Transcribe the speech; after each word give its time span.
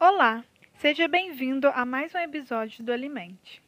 Olá, 0.00 0.44
seja 0.76 1.08
bem-vindo 1.08 1.66
a 1.66 1.84
mais 1.84 2.14
um 2.14 2.18
episódio 2.18 2.84
do 2.84 2.92
Alimente. 2.92 3.60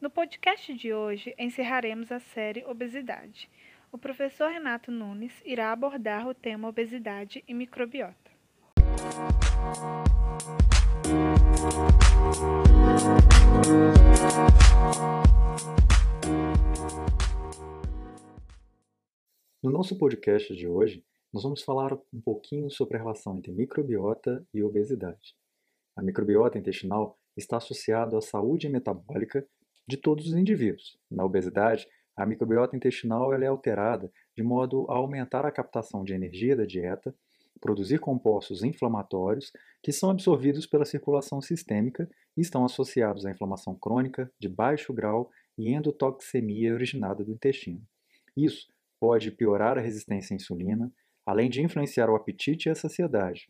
No 0.00 0.08
podcast 0.08 0.72
de 0.72 0.94
hoje 0.94 1.34
encerraremos 1.36 2.12
a 2.12 2.20
série 2.20 2.64
Obesidade. 2.64 3.50
O 3.90 3.98
professor 3.98 4.52
Renato 4.52 4.92
Nunes 4.92 5.32
irá 5.44 5.72
abordar 5.72 6.28
o 6.28 6.32
tema 6.32 6.68
obesidade 6.68 7.42
e 7.48 7.52
microbiota. 7.52 8.30
No 19.60 19.72
nosso 19.72 19.98
podcast 19.98 20.54
de 20.54 20.68
hoje, 20.68 21.04
nós 21.32 21.42
vamos 21.42 21.62
falar 21.62 21.92
um 22.12 22.20
pouquinho 22.20 22.70
sobre 22.70 22.96
a 22.96 23.00
relação 23.00 23.36
entre 23.36 23.50
microbiota 23.50 24.46
e 24.54 24.62
obesidade. 24.62 25.34
A 25.96 26.02
microbiota 26.02 26.58
intestinal 26.58 27.18
está 27.36 27.56
associada 27.56 28.18
à 28.18 28.20
saúde 28.20 28.68
metabólica 28.68 29.46
de 29.86 29.96
todos 29.96 30.28
os 30.28 30.34
indivíduos. 30.34 30.98
Na 31.10 31.24
obesidade, 31.24 31.86
a 32.16 32.24
microbiota 32.24 32.76
intestinal 32.76 33.32
é 33.34 33.46
alterada 33.46 34.10
de 34.36 34.42
modo 34.42 34.86
a 34.90 34.94
aumentar 34.94 35.44
a 35.44 35.50
captação 35.50 36.04
de 36.04 36.14
energia 36.14 36.56
da 36.56 36.64
dieta, 36.64 37.14
produzir 37.60 37.98
compostos 37.98 38.62
inflamatórios 38.62 39.52
que 39.82 39.92
são 39.92 40.10
absorvidos 40.10 40.66
pela 40.66 40.84
circulação 40.84 41.40
sistêmica 41.40 42.08
e 42.36 42.40
estão 42.40 42.64
associados 42.64 43.24
à 43.24 43.30
inflamação 43.30 43.74
crônica 43.74 44.30
de 44.38 44.48
baixo 44.48 44.92
grau 44.92 45.30
e 45.56 45.72
endotoxemia 45.72 46.74
originada 46.74 47.24
do 47.24 47.32
intestino. 47.32 47.82
Isso 48.36 48.68
pode 48.98 49.30
piorar 49.30 49.78
a 49.78 49.80
resistência 49.80 50.34
à 50.34 50.36
insulina, 50.36 50.92
além 51.26 51.48
de 51.48 51.62
influenciar 51.62 52.10
o 52.10 52.16
apetite 52.16 52.68
e 52.68 52.72
a 52.72 52.74
saciedade. 52.74 53.48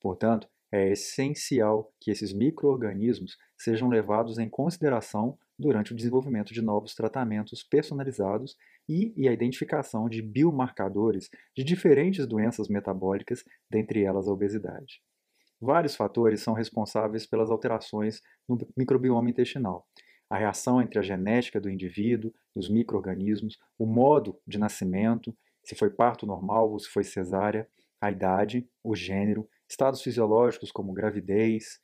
Portanto, 0.00 0.48
é 0.72 0.90
essencial 0.90 1.92
que 2.00 2.10
esses 2.10 2.32
microorganismos 2.32 3.36
sejam 3.58 3.90
levados 3.90 4.38
em 4.38 4.48
consideração 4.48 5.38
durante 5.58 5.92
o 5.92 5.94
desenvolvimento 5.94 6.54
de 6.54 6.62
novos 6.62 6.94
tratamentos 6.94 7.62
personalizados 7.62 8.56
e, 8.88 9.12
e, 9.14 9.28
a 9.28 9.32
identificação 9.32 10.08
de 10.08 10.22
biomarcadores 10.22 11.28
de 11.54 11.62
diferentes 11.62 12.26
doenças 12.26 12.68
metabólicas, 12.68 13.44
dentre 13.70 14.02
elas 14.02 14.26
a 14.26 14.32
obesidade. 14.32 15.02
Vários 15.60 15.94
fatores 15.94 16.40
são 16.40 16.54
responsáveis 16.54 17.26
pelas 17.26 17.50
alterações 17.50 18.20
no 18.48 18.58
microbioma 18.76 19.30
intestinal. 19.30 19.86
A 20.28 20.36
reação 20.36 20.80
entre 20.80 20.98
a 20.98 21.02
genética 21.02 21.60
do 21.60 21.70
indivíduo, 21.70 22.32
dos 22.56 22.68
microorganismos, 22.68 23.58
o 23.78 23.86
modo 23.86 24.40
de 24.46 24.58
nascimento, 24.58 25.36
se 25.62 25.76
foi 25.76 25.90
parto 25.90 26.26
normal 26.26 26.72
ou 26.72 26.78
se 26.78 26.88
foi 26.88 27.04
cesárea, 27.04 27.68
a 28.00 28.10
idade, 28.10 28.68
o 28.82 28.96
gênero, 28.96 29.48
estados 29.72 30.02
fisiológicos 30.02 30.70
como 30.70 30.92
gravidez, 30.92 31.80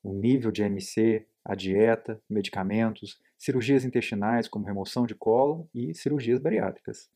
o 0.00 0.14
nível 0.14 0.52
de 0.52 0.62
MC, 0.62 1.26
a 1.44 1.56
dieta, 1.56 2.22
medicamentos, 2.30 3.20
cirurgias 3.36 3.84
intestinais 3.84 4.46
como 4.46 4.64
remoção 4.64 5.04
de 5.04 5.14
cólon 5.16 5.66
e 5.74 5.92
cirurgias 5.92 6.38
bariátricas. 6.38 7.10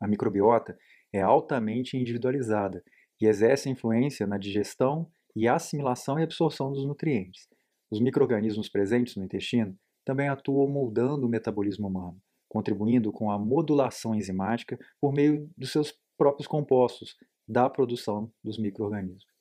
A 0.00 0.06
microbiota 0.06 0.78
é 1.12 1.20
altamente 1.20 1.96
individualizada 1.96 2.84
e 3.20 3.26
exerce 3.26 3.68
influência 3.68 4.28
na 4.28 4.38
digestão 4.38 5.10
e 5.34 5.48
assimilação 5.48 6.20
e 6.20 6.22
absorção 6.22 6.72
dos 6.72 6.86
nutrientes. 6.86 7.48
Os 7.90 8.00
microorganismos 8.00 8.68
presentes 8.68 9.16
no 9.16 9.24
intestino 9.24 9.76
também 10.04 10.28
atuam 10.28 10.68
moldando 10.68 11.26
o 11.26 11.28
metabolismo 11.28 11.88
humano, 11.88 12.20
contribuindo 12.48 13.10
com 13.10 13.28
a 13.28 13.38
modulação 13.38 14.14
enzimática 14.14 14.78
por 15.00 15.12
meio 15.12 15.50
dos 15.56 15.72
seus 15.72 15.92
próprios 16.16 16.46
compostos 16.46 17.16
da 17.46 17.68
produção 17.68 18.32
dos 18.42 18.56
microorganismos. 18.56 19.31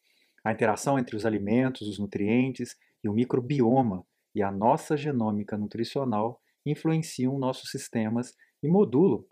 A 0.44 0.52
interação 0.52 0.98
entre 0.98 1.16
os 1.16 1.26
alimentos, 1.26 1.88
os 1.88 2.00
nutrientes 2.00 2.76
e 3.04 3.10
o 3.10 3.14
microbioma 3.14 4.06
e 4.34 4.42
a 4.42 4.52
nossa 4.52 4.98
genômica 4.98 5.58
nutricional 5.58 6.42
influenciam 6.66 7.38
nossos 7.38 7.70
sistemas 7.70 8.36
e 8.62 8.68
modulam 8.68 9.26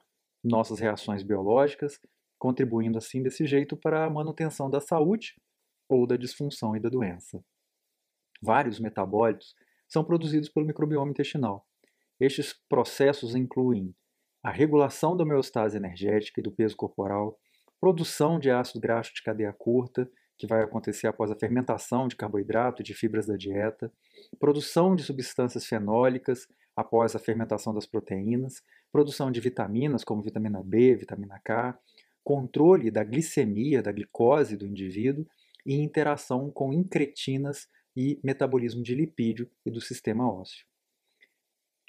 nossas 0.44 0.80
reações 0.80 1.24
biológicas, 1.24 2.00
contribuindo 2.38 2.98
assim 2.98 3.22
desse 3.22 3.46
jeito 3.46 3.76
para 3.76 4.06
a 4.06 4.10
manutenção 4.10 4.70
da 4.70 4.80
saúde 4.80 5.36
ou 5.88 6.08
da 6.08 6.16
disfunção 6.16 6.76
e 6.76 6.80
da 6.80 6.90
doença. 6.90 7.44
Vários 8.42 8.80
metabólitos 8.80 9.54
são 9.88 10.04
produzidos 10.04 10.50
pelo 10.50 10.66
microbioma 10.66 11.12
intestinal. 11.12 11.68
Estes 12.20 12.54
processos 12.70 13.36
incluem 13.36 13.94
a 14.42 14.52
regulação 14.52 15.18
da 15.18 15.24
homeostase 15.24 15.76
energética 15.76 16.40
e 16.40 16.44
do 16.44 16.52
peso 16.52 16.76
corporal, 16.76 17.38
produção 17.80 18.40
de 18.40 18.50
ácido 18.50 18.80
graxo 18.80 19.14
de 19.14 19.24
cadeia 19.24 19.52
curta, 19.52 20.10
que 20.40 20.48
vai 20.48 20.64
acontecer 20.64 21.06
após 21.06 21.30
a 21.30 21.36
fermentação 21.36 22.08
de 22.08 22.16
carboidrato 22.16 22.82
e 22.82 22.86
de 22.86 22.94
fibras 22.94 23.28
da 23.28 23.36
dieta, 23.36 23.92
produção 24.40 24.96
de 24.96 25.04
substâncias 25.04 25.66
fenólicas 25.66 26.48
após 26.74 27.14
a 27.14 27.20
fermentação 27.20 27.74
das 27.74 27.86
proteínas, 27.86 28.64
produção 28.90 29.30
de 29.30 29.42
vitaminas 29.42 30.02
como 30.06 30.24
vitamina 30.24 30.64
B, 30.64 30.96
vitamina 30.96 31.42
K, 31.44 31.78
controle 32.24 32.90
da 32.90 33.04
glicemia, 33.04 33.82
da 33.82 33.92
glicose 33.92 34.56
do 34.56 34.66
indivíduo 34.66 35.28
e 35.66 35.76
interação 35.76 36.50
com 36.50 36.72
incretinas 36.72 37.68
e 37.94 38.18
metabolismo 38.24 38.82
de 38.82 38.96
lipídio 38.96 39.52
e 39.66 39.70
do 39.70 39.82
sistema 39.82 40.32
ósseo. 40.32 40.66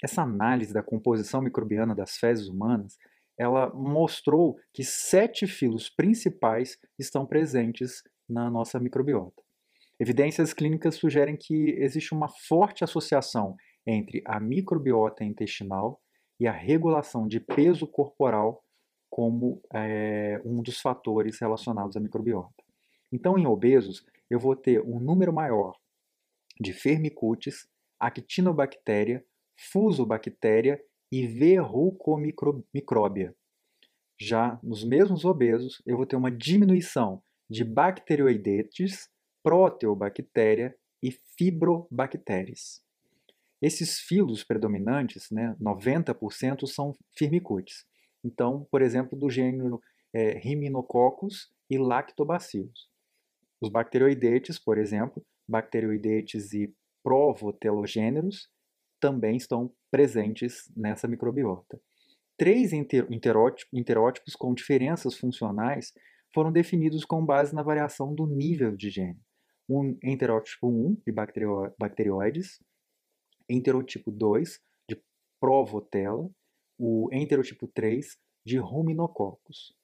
Essa 0.03 0.23
análise 0.23 0.73
da 0.73 0.83
composição 0.83 1.41
microbiana 1.41 1.95
das 1.95 2.17
fezes 2.17 2.49
humanas, 2.49 2.97
ela 3.41 3.73
mostrou 3.73 4.55
que 4.71 4.83
sete 4.83 5.47
filos 5.47 5.89
principais 5.89 6.77
estão 6.99 7.25
presentes 7.25 8.03
na 8.29 8.51
nossa 8.51 8.79
microbiota. 8.79 9.41
Evidências 9.99 10.53
clínicas 10.53 10.93
sugerem 10.93 11.35
que 11.35 11.71
existe 11.79 12.13
uma 12.13 12.27
forte 12.27 12.83
associação 12.83 13.55
entre 13.83 14.21
a 14.25 14.39
microbiota 14.39 15.23
intestinal 15.23 15.99
e 16.39 16.45
a 16.45 16.51
regulação 16.51 17.27
de 17.27 17.39
peso 17.39 17.87
corporal 17.87 18.63
como 19.09 19.59
é, 19.73 20.39
um 20.45 20.61
dos 20.61 20.79
fatores 20.79 21.39
relacionados 21.41 21.97
à 21.97 21.99
microbiota. 21.99 22.63
Então, 23.11 23.39
em 23.39 23.47
obesos, 23.47 24.05
eu 24.29 24.39
vou 24.39 24.55
ter 24.55 24.81
um 24.81 24.99
número 24.99 25.33
maior 25.33 25.73
de 26.59 26.73
Firmicutes, 26.73 27.67
Actinobactéria, 27.99 29.25
Fusobactéria 29.57 30.79
e 31.11 31.27
Verrucomicróbia. 31.27 33.35
Já 34.19 34.59
nos 34.63 34.83
mesmos 34.83 35.25
obesos, 35.25 35.81
eu 35.85 35.97
vou 35.97 36.05
ter 36.05 36.15
uma 36.15 36.31
diminuição 36.31 37.21
de 37.49 37.63
Bacteroidetes, 37.63 39.09
Proteobactéria 39.43 40.75
e 41.03 41.11
Fibrobactérias. 41.11 42.81
Esses 43.61 43.99
filos 43.99 44.43
predominantes, 44.43 45.29
né, 45.31 45.55
90%, 45.59 46.67
são 46.67 46.95
Firmicutes. 47.17 47.85
Então, 48.23 48.67
por 48.71 48.81
exemplo, 48.81 49.17
do 49.17 49.29
gênero 49.29 49.81
é, 50.13 50.39
e 51.69 51.77
Lactobacillus. 51.77 52.89
Os 53.59 53.69
bacteroidetes, 53.69 54.57
por 54.57 54.77
exemplo, 54.77 55.23
bacteroidetes 55.47 56.53
e 56.53 56.73
provotelogêneros 57.03 58.49
também 58.99 59.35
estão 59.35 59.71
presentes 59.91 60.71
nessa 60.75 61.07
microbiota. 61.07 61.79
Três 62.37 62.71
interótipos 62.73 64.35
com 64.35 64.53
diferenças 64.53 65.15
funcionais 65.15 65.93
foram 66.33 66.51
definidos 66.51 67.05
com 67.05 67.23
base 67.23 67.53
na 67.53 67.61
variação 67.61 68.15
do 68.15 68.25
nível 68.25 68.75
de 68.75 68.89
gene. 68.89 69.19
Um 69.69 69.97
enterótipo 70.01 70.67
1 70.67 70.97
de 71.05 71.13
bacteroides, 71.77 72.59
enterotipo 73.47 74.09
2 74.09 74.59
de 74.89 74.99
provotela, 75.39 76.27
o 76.79 77.09
enterotipo 77.11 77.67
3 77.67 78.17
de 78.43 78.57
ruminococcus. 78.57 79.75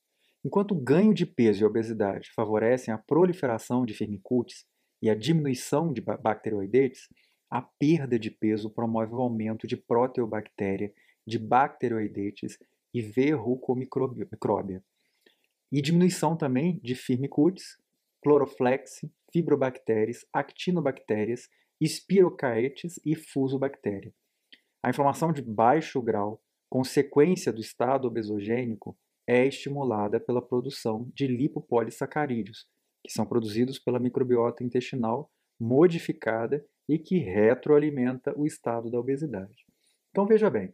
Enquanto 0.44 0.72
o 0.72 0.82
ganho 0.82 1.14
de 1.14 1.26
peso 1.26 1.62
e 1.62 1.66
obesidade 1.66 2.32
favorecem 2.34 2.94
a 2.94 2.98
proliferação 2.98 3.86
de 3.86 3.94
firmicutes 3.94 4.66
e 5.02 5.10
a 5.10 5.16
diminuição 5.16 5.94
de 5.94 6.02
bacteroidetes, 6.02 7.08
a 7.50 7.62
perda 7.62 8.20
de 8.20 8.30
peso 8.30 8.70
promove 8.70 9.14
o 9.14 9.22
aumento 9.22 9.66
de 9.66 9.78
proteobactéria, 9.78 10.94
de 11.26 11.40
bacteroidetes 11.40 12.58
e 12.94 13.02
verrucomicróbia. 13.02 14.84
E 15.72 15.82
diminuição 15.82 16.36
também 16.36 16.80
de 16.84 16.96
firmicutes, 16.96 17.78
cloroflex, 18.22 19.02
fibrobactérias, 19.32 20.26
actinobactérias, 20.32 21.50
espirocaetes 21.80 23.00
e 23.06 23.16
fusobactéria. 23.16 24.14
A 24.82 24.90
inflamação 24.90 25.32
de 25.32 25.42
baixo 25.42 26.02
grau, 26.02 26.42
consequência 26.70 27.52
do 27.52 27.62
estado 27.62 28.08
obesogênico, 28.08 28.98
é 29.26 29.46
estimulada 29.46 30.20
pela 30.20 30.42
produção 30.42 31.12
de 31.14 31.28
lipopolissacarídeos, 31.28 32.66
que 33.04 33.12
são 33.12 33.26
produzidos 33.26 33.78
pela 33.78 34.00
microbiota 34.00 34.64
intestinal 34.64 35.30
modificada 35.60 36.66
e 36.88 36.98
que 36.98 37.18
retroalimenta 37.18 38.34
o 38.38 38.46
estado 38.46 38.90
da 38.90 39.00
obesidade. 39.00 39.66
Então 40.12 40.26
veja 40.26 40.50
bem, 40.50 40.74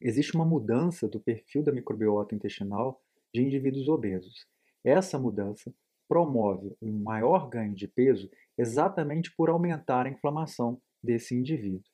existe 0.00 0.34
uma 0.34 0.44
mudança 0.44 1.08
do 1.08 1.20
perfil 1.20 1.62
da 1.62 1.72
microbiota 1.72 2.34
intestinal 2.34 3.02
de 3.32 3.42
indivíduos 3.42 3.88
obesos. 3.88 4.46
Essa 4.84 5.18
mudança 5.18 5.72
promove 6.08 6.74
um 6.80 6.92
maior 7.02 7.48
ganho 7.48 7.74
de 7.74 7.86
peso 7.86 8.30
exatamente 8.56 9.34
por 9.36 9.50
aumentar 9.50 10.06
a 10.06 10.10
inflamação 10.10 10.80
desse 11.02 11.34
indivíduo. 11.34 11.84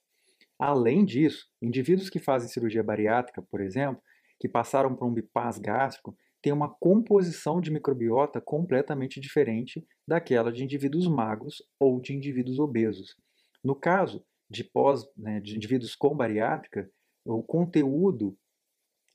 Além 0.58 1.04
disso, 1.04 1.48
indivíduos 1.60 2.08
que 2.08 2.20
fazem 2.20 2.48
cirurgia 2.48 2.82
bariátrica, 2.82 3.42
por 3.42 3.60
exemplo, 3.60 4.00
que 4.38 4.48
passaram 4.48 4.94
por 4.94 5.06
um 5.06 5.12
bypass 5.12 5.58
gástrico, 5.58 6.16
têm 6.40 6.52
uma 6.52 6.68
composição 6.68 7.60
de 7.60 7.70
microbiota 7.70 8.40
completamente 8.40 9.18
diferente 9.18 9.84
daquela 10.06 10.52
de 10.52 10.62
indivíduos 10.62 11.08
magros 11.08 11.62
ou 11.80 12.00
de 12.00 12.14
indivíduos 12.14 12.58
obesos. 12.58 13.16
No 13.64 13.74
caso 13.74 14.22
de, 14.48 14.62
pós, 14.62 15.08
né, 15.16 15.40
de 15.40 15.56
indivíduos 15.56 15.96
com 15.96 16.14
bariátrica, 16.14 16.90
o 17.24 17.42
conteúdo 17.42 18.36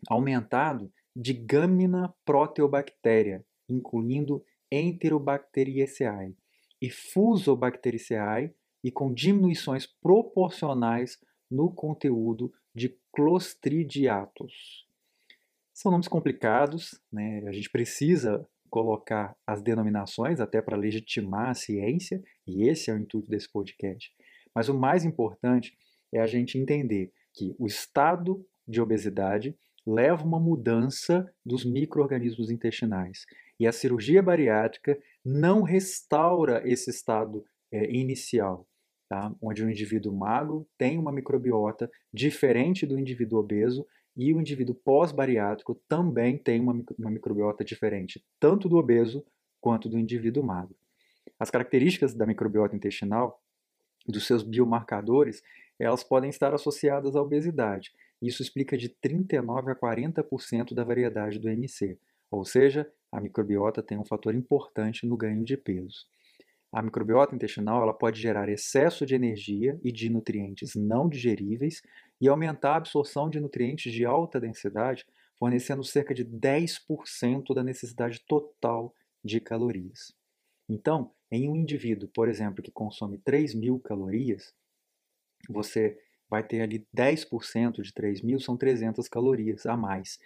aumentado 0.10 0.92
de 1.16 1.34
Gamina 1.34 2.14
proteobactéria, 2.26 3.46
incluindo 3.70 4.44
Enterobacteriaceae 4.72 6.36
e 6.82 6.90
Fusobacteriaceae, 6.90 8.54
e 8.82 8.90
com 8.90 9.14
diminuições 9.14 9.86
proporcionais 9.86 11.20
no 11.52 11.70
conteúdo 11.70 12.54
de 12.74 12.98
Clostridiatus. 13.12 14.88
São 15.74 15.92
nomes 15.92 16.08
complicados, 16.08 17.02
né? 17.12 17.44
a 17.46 17.52
gente 17.52 17.70
precisa 17.70 18.48
colocar 18.70 19.36
as 19.46 19.62
denominações 19.62 20.40
até 20.40 20.62
para 20.62 20.78
legitimar 20.78 21.50
a 21.50 21.54
ciência, 21.54 22.24
e 22.48 22.70
esse 22.70 22.90
é 22.90 22.94
o 22.94 22.98
intuito 22.98 23.30
desse 23.30 23.52
podcast. 23.52 24.14
Mas 24.60 24.68
o 24.68 24.78
mais 24.78 25.06
importante 25.06 25.74
é 26.14 26.20
a 26.20 26.28
gente 26.28 26.58
entender 26.58 27.14
que 27.34 27.56
o 27.58 27.66
estado 27.66 28.46
de 28.68 28.82
obesidade 28.82 29.58
leva 29.88 30.26
uma 30.26 30.38
mudança 30.38 31.34
dos 31.46 31.64
micro-organismos 31.64 32.52
intestinais. 32.52 33.26
E 33.58 33.66
a 33.66 33.72
cirurgia 33.72 34.22
bariátrica 34.22 35.00
não 35.24 35.62
restaura 35.62 36.62
esse 36.70 36.90
estado 36.90 37.46
é, 37.72 37.90
inicial, 37.90 38.68
tá? 39.08 39.34
onde 39.42 39.64
o 39.64 39.70
indivíduo 39.70 40.14
magro 40.14 40.68
tem 40.78 40.98
uma 40.98 41.14
microbiota 41.14 41.90
diferente 42.14 42.86
do 42.86 43.00
indivíduo 43.00 43.40
obeso 43.40 43.88
e 44.14 44.34
o 44.34 44.42
indivíduo 44.42 44.76
pós-bariátrico 44.76 45.82
também 45.88 46.38
tem 46.38 46.60
uma, 46.60 46.84
uma 46.98 47.10
microbiota 47.10 47.64
diferente, 47.64 48.22
tanto 48.38 48.68
do 48.68 48.76
obeso 48.76 49.26
quanto 49.62 49.88
do 49.88 49.98
indivíduo 49.98 50.44
magro. 50.44 50.76
As 51.40 51.50
características 51.50 52.14
da 52.14 52.26
microbiota 52.26 52.76
intestinal, 52.76 53.42
dos 54.12 54.26
seus 54.26 54.44
biomarcadores, 54.44 55.42
elas 55.80 56.04
podem 56.04 56.30
estar 56.30 56.54
associadas 56.54 57.16
à 57.16 57.22
obesidade. 57.22 57.92
Isso 58.22 58.42
explica 58.42 58.78
de 58.78 58.90
39 58.90 59.72
a 59.72 59.76
40% 59.76 60.74
da 60.74 60.84
variedade 60.84 61.40
do 61.40 61.50
MC, 61.50 61.98
ou 62.30 62.44
seja, 62.44 62.90
a 63.12 63.20
microbiota 63.20 63.82
tem 63.82 63.98
um 63.98 64.06
fator 64.06 64.36
importante 64.36 65.08
no 65.08 65.18
ganho 65.18 65.44
de 65.44 65.56
peso. 65.56 66.06
A 66.72 66.84
microbiota 66.84 67.34
intestinal 67.34 67.82
ela 67.82 67.94
pode 67.94 68.22
gerar 68.22 68.48
excesso 68.48 69.06
de 69.06 69.16
energia 69.16 69.80
e 69.84 69.92
de 69.92 70.10
nutrientes 70.10 70.76
não 70.76 71.10
digeríveis 71.10 71.82
e 72.22 72.28
aumentar 72.28 72.74
a 72.74 72.78
absorção 72.78 73.30
de 73.30 73.40
nutrientes 73.40 73.92
de 73.92 74.06
alta 74.06 74.40
densidade, 74.40 75.06
fornecendo 75.40 75.84
cerca 75.84 76.14
de 76.14 76.24
10% 76.24 77.56
da 77.56 77.64
necessidade 77.64 78.22
total 78.28 78.94
de 79.24 79.40
calorias. 79.40 80.19
Então, 80.70 81.12
em 81.32 81.50
um 81.50 81.56
indivíduo, 81.56 82.08
por 82.14 82.30
exemplo, 82.30 82.64
que 82.64 82.72
consome 82.72 83.18
3 83.18 83.56
mil 83.56 83.80
calorias, 83.80 84.54
você 85.50 85.98
vai 86.30 86.46
ter 86.46 86.62
ali 86.62 86.88
10% 86.96 87.82
de 87.82 87.92
3 87.92 88.22
mil, 88.22 88.40
são 88.40 88.56
300 88.56 89.08
calorias 89.08 89.66
a 89.66 89.76
mais. 89.76 90.20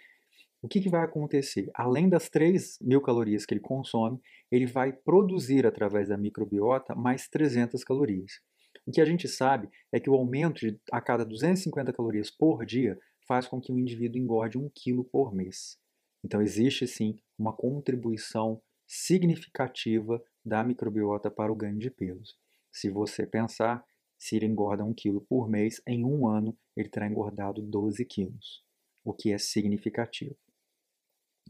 O 0.60 0.68
que, 0.68 0.80
que 0.80 0.88
vai 0.88 1.02
acontecer? 1.02 1.70
Além 1.74 2.08
das 2.08 2.28
3 2.28 2.78
mil 2.80 3.00
calorias 3.00 3.46
que 3.46 3.54
ele 3.54 3.60
consome, 3.60 4.20
ele 4.50 4.66
vai 4.66 4.92
produzir 4.92 5.66
através 5.66 6.08
da 6.08 6.16
microbiota 6.16 6.94
mais 6.94 7.28
300 7.28 7.82
calorias. 7.82 8.40
O 8.86 8.90
que 8.90 9.00
a 9.00 9.04
gente 9.04 9.26
sabe 9.28 9.68
é 9.90 9.98
que 9.98 10.10
o 10.10 10.14
aumento 10.14 10.60
de 10.60 10.78
a 10.92 11.00
cada 11.00 11.24
250 11.24 11.92
calorias 11.92 12.30
por 12.30 12.66
dia 12.66 12.98
faz 13.26 13.46
com 13.46 13.60
que 13.60 13.72
o 13.72 13.78
indivíduo 13.78 14.20
engorde 14.20 14.58
1 14.58 14.70
quilo 14.74 15.04
por 15.04 15.34
mês. 15.34 15.78
Então 16.22 16.42
existe 16.42 16.86
sim 16.86 17.18
uma 17.38 17.54
contribuição 17.54 18.60
significativa 18.86 20.22
da 20.44 20.62
microbiota 20.62 21.30
para 21.30 21.52
o 21.52 21.56
ganho 21.56 21.78
de 21.78 21.90
peso. 21.90 22.34
Se 22.70 22.90
você 22.90 23.26
pensar, 23.26 23.84
se 24.18 24.36
ele 24.36 24.46
engorda 24.46 24.84
1 24.84 24.94
quilo 24.94 25.20
por 25.20 25.48
mês, 25.48 25.80
em 25.86 26.04
um 26.04 26.26
ano 26.26 26.56
ele 26.76 26.88
terá 26.88 27.06
engordado 27.06 27.62
12 27.62 28.04
quilos, 28.04 28.64
o 29.04 29.12
que 29.12 29.32
é 29.32 29.38
significativo. 29.38 30.36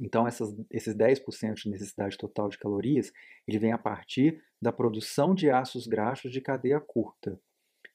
Então, 0.01 0.27
essas, 0.27 0.55
esses 0.71 0.95
10% 0.95 1.55
de 1.55 1.71
necessidade 1.71 2.19
total 2.19 2.49
de 2.49 2.59
calorias, 2.59 3.13
ele 3.47 3.59
vem 3.59 3.73
a 3.73 3.79
partir 3.79 4.43
da 4.61 4.73
produção 4.73 5.35
de 5.35 5.51
ácidos 5.51 5.87
graxos 5.87 6.33
de 6.33 6.41
cadeia 6.41 6.81
curta. 6.81 7.41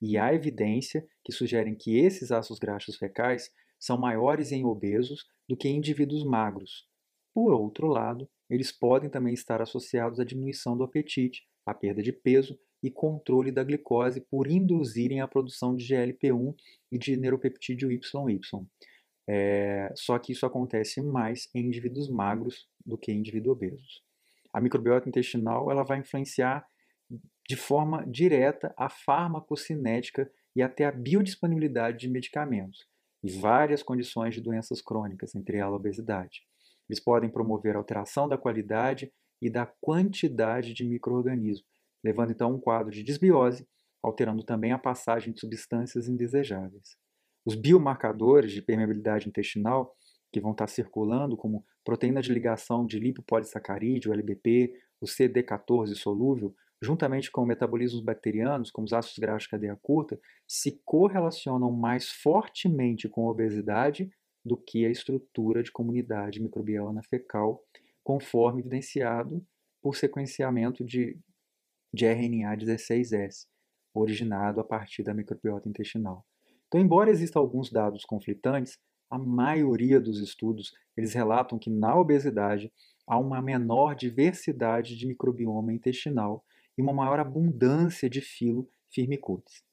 E 0.02 0.18
há 0.18 0.34
evidência 0.34 1.06
que 1.24 1.34
sugerem 1.34 1.76
que 1.76 1.98
esses 1.98 2.32
ácidos 2.32 2.58
graxos 2.58 2.96
fecais 2.96 3.52
são 3.78 3.98
maiores 3.98 4.52
em 4.52 4.64
obesos 4.64 5.26
do 5.48 5.58
que 5.58 5.68
em 5.68 5.78
indivíduos 5.78 6.24
magros. 6.24 6.88
Por 7.34 7.54
outro 7.54 7.88
lado, 7.88 8.30
eles 8.50 8.72
podem 8.72 9.10
também 9.10 9.34
estar 9.34 9.62
associados 9.62 10.20
à 10.20 10.24
diminuição 10.24 10.76
do 10.76 10.84
apetite, 10.84 11.48
à 11.66 11.74
perda 11.74 12.02
de 12.02 12.12
peso 12.12 12.58
e 12.82 12.90
controle 12.90 13.52
da 13.52 13.64
glicose 13.64 14.22
por 14.22 14.50
induzirem 14.50 15.22
a 15.22 15.28
produção 15.28 15.76
de 15.76 15.86
GLP-1 15.86 16.56
e 16.92 16.98
de 16.98 17.16
neuropeptídeo 17.18 17.92
YY. 17.92 18.00
É, 19.28 19.92
só 19.96 20.18
que 20.18 20.32
isso 20.32 20.46
acontece 20.46 21.02
mais 21.02 21.50
em 21.54 21.68
indivíduos 21.68 22.10
magros 22.10 22.68
do 22.84 22.98
que 22.98 23.12
em 23.12 23.20
indivíduos 23.20 23.58
obesos. 23.58 24.02
A 24.52 24.60
microbiota 24.60 25.08
intestinal 25.08 25.70
ela 25.70 25.84
vai 25.84 26.00
influenciar 26.00 26.66
de 27.48 27.56
forma 27.56 28.06
direta 28.08 28.74
a 28.76 28.90
farmacocinética 28.90 30.32
e 30.56 30.62
até 30.62 30.86
a 30.86 30.92
biodisponibilidade 30.92 32.00
de 32.00 32.10
medicamentos 32.10 32.88
e 33.24 33.32
várias 33.32 33.84
condições 33.84 34.34
de 34.34 34.42
doenças 34.42 34.82
crônicas, 34.82 35.36
entre 35.36 35.58
elas 35.58 35.74
a 35.74 35.76
obesidade. 35.76 36.49
Eles 36.90 37.00
podem 37.00 37.30
promover 37.30 37.76
alteração 37.76 38.28
da 38.28 38.38
qualidade 38.38 39.12
e 39.42 39.50
da 39.50 39.66
quantidade 39.66 40.74
de 40.74 40.84
microorganismos, 40.84 41.66
levando 42.04 42.32
então 42.32 42.50
a 42.50 42.54
um 42.54 42.60
quadro 42.60 42.92
de 42.92 43.04
desbiose, 43.04 43.68
alterando 44.02 44.44
também 44.44 44.72
a 44.72 44.78
passagem 44.78 45.34
de 45.34 45.40
substâncias 45.40 46.08
indesejáveis. 46.08 46.98
Os 47.46 47.56
biomarcadores 47.56 48.52
de 48.52 48.62
permeabilidade 48.62 49.28
intestinal 49.28 49.96
que 50.32 50.40
vão 50.40 50.52
estar 50.52 50.68
circulando, 50.68 51.36
como 51.36 51.66
proteína 51.84 52.22
de 52.22 52.32
ligação 52.32 52.86
de 52.86 53.00
lipopolissacarídeo, 53.00 54.14
LBP, 54.14 54.74
o 55.02 55.06
CD14 55.06 55.96
solúvel, 55.96 56.54
juntamente 56.82 57.32
com 57.32 57.46
metabolismos 57.46 58.02
bacterianos, 58.02 58.72
como 58.72 58.86
os 58.86 58.94
ácidos 58.94 59.18
graxos 59.18 59.44
de 59.44 59.50
cadeia 59.50 59.78
curta, 59.82 60.20
se 60.48 60.82
correlacionam 60.86 61.72
mais 61.72 62.10
fortemente 62.10 63.10
com 63.10 63.28
a 63.28 63.32
obesidade 63.32 64.10
do 64.50 64.58
que 64.58 64.86
a 64.86 64.90
estrutura 64.90 65.62
de 65.62 65.72
comunidade 65.72 66.42
microbiana 66.42 67.04
fecal, 67.04 67.64
conforme 68.04 68.62
evidenciado 68.62 69.46
por 69.82 69.96
sequenciamento 69.96 70.84
de 70.84 71.18
de 71.94 72.06
RNA 72.06 72.56
16S, 72.58 73.48
originado 73.94 74.60
a 74.60 74.64
partir 74.64 75.04
da 75.04 75.14
microbiota 75.14 75.68
intestinal. 75.68 76.26
Então, 76.68 76.80
embora 76.80 77.10
existam 77.10 77.40
alguns 77.40 77.72
dados 77.72 78.06
conflitantes, 78.06 78.78
a 79.10 79.18
maioria 79.18 80.00
dos 80.00 80.20
estudos 80.20 80.72
eles 80.96 81.14
relatam 81.14 81.58
que 81.58 81.70
na 81.70 81.96
obesidade 81.96 82.72
há 83.08 83.18
uma 83.18 83.42
menor 83.42 83.96
diversidade 83.96 84.96
de 84.96 85.08
microbioma 85.08 85.74
intestinal 85.74 86.46
e 86.78 86.82
uma 86.82 86.94
maior 86.94 87.20
abundância 87.20 88.08
de 88.08 88.22
filo 88.22 88.70
firmicutes. 88.92 89.64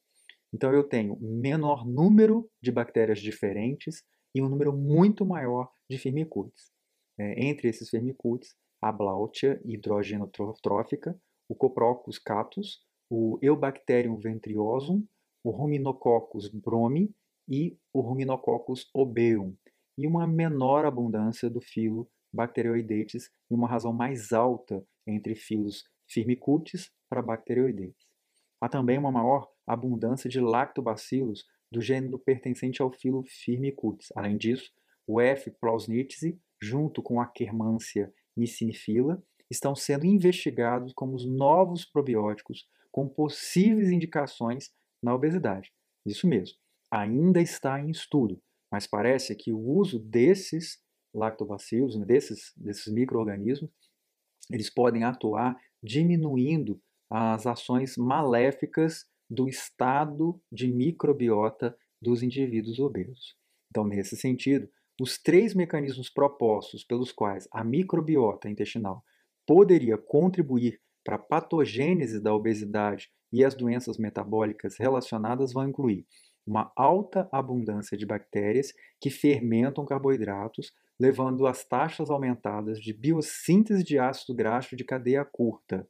Então 0.53 0.73
eu 0.73 0.85
tenho 0.85 1.19
menor 1.21 1.87
número 1.87 2.49
de 2.63 2.73
bactérias 2.73 3.21
diferentes 3.21 4.03
e 4.37 4.43
um 4.43 4.51
número 4.51 4.71
muito 4.71 5.25
maior 5.25 5.73
de 5.89 5.97
firmicutes. 5.97 6.71
É, 7.19 7.43
entre 7.43 7.69
esses 7.69 7.89
firmicutes, 7.89 8.55
a 8.83 8.93
Blautia 8.93 9.59
hidrogenotrófica, 9.65 11.19
o 11.49 11.55
Coprococcus 11.55 12.19
catus, 12.19 12.85
o 13.09 13.39
Eubacterium 13.41 14.19
ventriosum, 14.19 15.03
o 15.43 15.51
Ruminococcus 15.51 16.51
bromi 16.51 17.15
e 17.49 17.79
o 17.95 18.03
Ruminococcus 18.03 18.91
obeum, 18.93 19.57
e 19.97 20.07
uma 20.07 20.27
menor 20.27 20.85
abundância 20.85 21.49
do 21.49 21.63
filo 21.63 22.07
Bacteroidetes 22.31 23.31
e 23.51 23.55
uma 23.55 23.67
razão 23.67 23.95
mais 23.95 24.35
alta 24.35 24.87
entre 25.07 25.35
filos 25.35 25.85
Firmicutes 26.07 26.93
para 27.09 27.23
Bacteroidetes. 27.23 28.07
Há 28.61 28.69
também 28.69 28.99
uma 28.99 29.11
maior 29.11 29.49
abundância 29.67 30.29
de 30.29 30.41
lactobacilos 30.41 31.47
do 31.71 31.81
gênero 31.81 32.19
pertencente 32.19 32.81
ao 32.81 32.93
filo 32.93 33.25
Firmicutes. 33.25 34.13
Além 34.15 34.37
disso, 34.37 34.73
o 35.07 35.21
F. 35.21 35.51
plausnitzii, 35.61 36.39
junto 36.61 37.03
com 37.03 37.21
a 37.21 37.27
Quermancia 37.27 38.13
micinifila, 38.37 39.23
estão 39.51 39.75
sendo 39.75 40.07
investigados 40.07 40.93
como 40.93 41.15
os 41.15 41.25
novos 41.27 41.85
probióticos 41.85 42.69
com 42.91 43.09
possíveis 43.09 43.91
indicações 43.91 44.71
na 45.03 45.15
obesidade. 45.15 45.73
Isso 46.05 46.27
mesmo, 46.27 46.57
ainda 46.91 47.41
está 47.41 47.81
em 47.81 47.91
estudo, 47.91 48.41
mas 48.71 48.87
parece 48.87 49.35
que 49.35 49.53
o 49.53 49.59
uso 49.59 49.99
desses 49.99 50.81
lactobacilos, 51.15 51.97
né, 51.97 52.05
desses, 52.05 52.53
desses 52.57 52.93
micro-organismos, 52.93 53.71
eles 54.51 54.71
podem 54.71 55.05
atuar 55.05 55.57
diminuindo 55.83 56.81
as 57.11 57.47
ações 57.47 57.97
maléficas 57.97 59.07
do 59.29 59.49
estado 59.49 60.41
de 60.51 60.69
microbiota 60.69 61.77
dos 62.01 62.23
indivíduos 62.23 62.79
obesos. 62.79 63.37
Então, 63.71 63.87
nesse 63.87 64.17
sentido, 64.17 64.69
os 65.01 65.19
três 65.19 65.55
mecanismos 65.55 66.09
propostos 66.09 66.85
pelos 66.85 67.13
quais 67.13 67.47
a 67.53 67.63
microbiota 67.63 68.49
intestinal 68.49 69.05
poderia 69.47 69.99
contribuir 69.99 70.81
para 71.05 71.17
a 71.17 71.19
patogênese 71.19 72.21
da 72.21 72.35
obesidade 72.35 73.11
e 73.33 73.45
as 73.45 73.55
doenças 73.55 73.99
metabólicas 73.99 74.77
relacionadas 74.79 75.53
vão 75.53 75.69
incluir 75.69 76.07
uma 76.47 76.73
alta 76.77 77.29
abundância 77.33 77.97
de 77.97 78.07
bactérias 78.07 78.73
que 79.01 79.11
fermentam 79.11 79.85
carboidratos, 79.85 80.73
levando 80.99 81.47
às 81.47 81.65
taxas 81.65 82.09
aumentadas 82.09 82.81
de 82.81 82.93
biossíntese 82.93 83.83
de 83.83 83.99
ácido 83.99 84.35
graxo 84.35 84.77
de 84.77 84.85
cadeia 84.85 85.25
curta. 85.25 85.87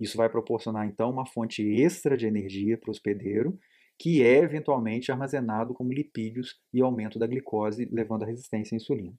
Isso 0.00 0.16
vai 0.16 0.30
proporcionar 0.30 0.86
então 0.86 1.10
uma 1.10 1.26
fonte 1.26 1.62
extra 1.62 2.16
de 2.16 2.26
energia 2.26 2.78
para 2.78 2.88
o 2.88 2.90
hospedeiro, 2.90 3.58
que 3.98 4.22
é 4.22 4.38
eventualmente 4.38 5.12
armazenado 5.12 5.74
como 5.74 5.92
lipídios 5.92 6.58
e 6.72 6.80
aumento 6.80 7.18
da 7.18 7.26
glicose, 7.26 7.86
levando 7.92 8.22
à 8.22 8.26
resistência 8.26 8.74
à 8.74 8.76
insulina. 8.76 9.14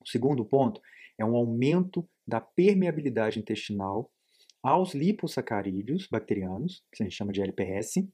O 0.00 0.08
segundo 0.08 0.44
ponto 0.44 0.80
é 1.18 1.24
um 1.24 1.34
aumento 1.34 2.08
da 2.24 2.40
permeabilidade 2.40 3.40
intestinal 3.40 4.10
aos 4.62 4.94
lipossacarídeos 4.94 6.06
bacterianos, 6.08 6.84
que 6.92 7.02
a 7.02 7.06
gente 7.06 7.16
chama 7.16 7.32
de 7.32 7.42
LPS, 7.42 8.08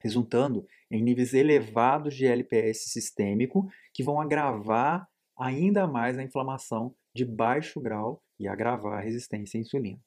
resultando 0.00 0.64
em 0.88 1.02
níveis 1.02 1.34
elevados 1.34 2.14
de 2.14 2.24
LPS 2.24 2.92
sistêmico, 2.92 3.68
que 3.92 4.04
vão 4.04 4.20
agravar 4.20 5.08
ainda 5.36 5.88
mais 5.88 6.16
a 6.16 6.22
inflamação 6.22 6.94
de 7.12 7.24
baixo 7.24 7.80
grau 7.80 8.22
e 8.38 8.46
agravar 8.46 8.98
a 8.98 9.02
resistência 9.02 9.58
à 9.58 9.60
insulina. 9.60 9.98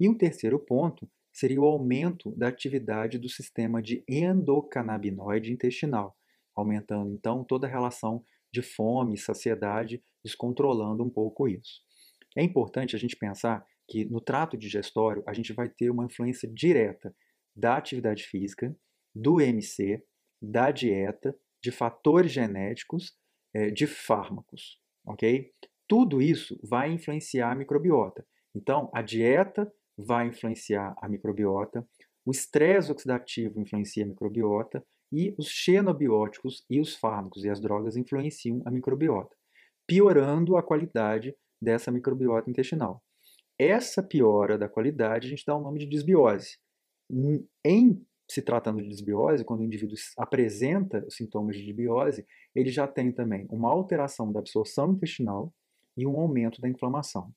E 0.00 0.08
um 0.08 0.16
terceiro 0.16 0.58
ponto 0.58 1.08
seria 1.32 1.60
o 1.60 1.64
aumento 1.64 2.30
da 2.36 2.48
atividade 2.48 3.18
do 3.18 3.28
sistema 3.28 3.82
de 3.82 4.04
endocannabinoide 4.08 5.52
intestinal, 5.52 6.16
aumentando 6.54 7.12
então 7.12 7.44
toda 7.44 7.66
a 7.66 7.70
relação 7.70 8.24
de 8.52 8.62
fome 8.62 9.16
saciedade, 9.16 10.02
descontrolando 10.24 11.04
um 11.04 11.10
pouco 11.10 11.48
isso. 11.48 11.82
É 12.36 12.42
importante 12.42 12.96
a 12.96 12.98
gente 12.98 13.16
pensar 13.16 13.64
que 13.88 14.04
no 14.04 14.20
trato 14.20 14.56
digestório 14.56 15.22
a 15.26 15.32
gente 15.32 15.52
vai 15.52 15.68
ter 15.68 15.90
uma 15.90 16.04
influência 16.04 16.48
direta 16.52 17.14
da 17.54 17.76
atividade 17.76 18.24
física, 18.24 18.76
do 19.14 19.40
MC, 19.40 20.02
da 20.40 20.70
dieta, 20.70 21.36
de 21.62 21.70
fatores 21.70 22.30
genéticos, 22.30 23.16
é, 23.52 23.70
de 23.70 23.86
fármacos, 23.86 24.80
ok? 25.04 25.52
Tudo 25.88 26.20
isso 26.22 26.58
vai 26.62 26.92
influenciar 26.92 27.50
a 27.50 27.54
microbiota. 27.54 28.24
Então, 28.54 28.90
a 28.94 29.02
dieta 29.02 29.72
vai 29.98 30.28
influenciar 30.28 30.94
a 31.02 31.08
microbiota, 31.08 31.86
o 32.24 32.30
estresse 32.30 32.92
oxidativo 32.92 33.60
influencia 33.60 34.04
a 34.04 34.06
microbiota 34.06 34.84
e 35.12 35.34
os 35.36 35.48
xenobióticos 35.48 36.64
e 36.70 36.80
os 36.80 36.94
fármacos 36.94 37.44
e 37.44 37.50
as 37.50 37.60
drogas 37.60 37.96
influenciam 37.96 38.62
a 38.64 38.70
microbiota, 38.70 39.34
piorando 39.86 40.56
a 40.56 40.62
qualidade 40.62 41.34
dessa 41.60 41.90
microbiota 41.90 42.48
intestinal. 42.48 43.02
Essa 43.58 44.02
piora 44.02 44.56
da 44.56 44.68
qualidade 44.68 45.26
a 45.26 45.30
gente 45.30 45.44
dá 45.44 45.56
o 45.56 45.60
nome 45.60 45.80
de 45.80 45.86
desbiose. 45.86 46.58
Em 47.64 48.06
se 48.30 48.42
tratando 48.42 48.82
de 48.82 48.88
desbiose, 48.88 49.44
quando 49.44 49.60
o 49.60 49.64
indivíduo 49.64 49.96
apresenta 50.18 51.04
sintomas 51.08 51.56
de 51.56 51.64
desbiose, 51.64 52.26
ele 52.54 52.70
já 52.70 52.86
tem 52.86 53.10
também 53.10 53.46
uma 53.50 53.70
alteração 53.70 54.30
da 54.30 54.40
absorção 54.40 54.92
intestinal 54.92 55.52
e 55.96 56.06
um 56.06 56.20
aumento 56.20 56.60
da 56.60 56.68
inflamação. 56.68 57.32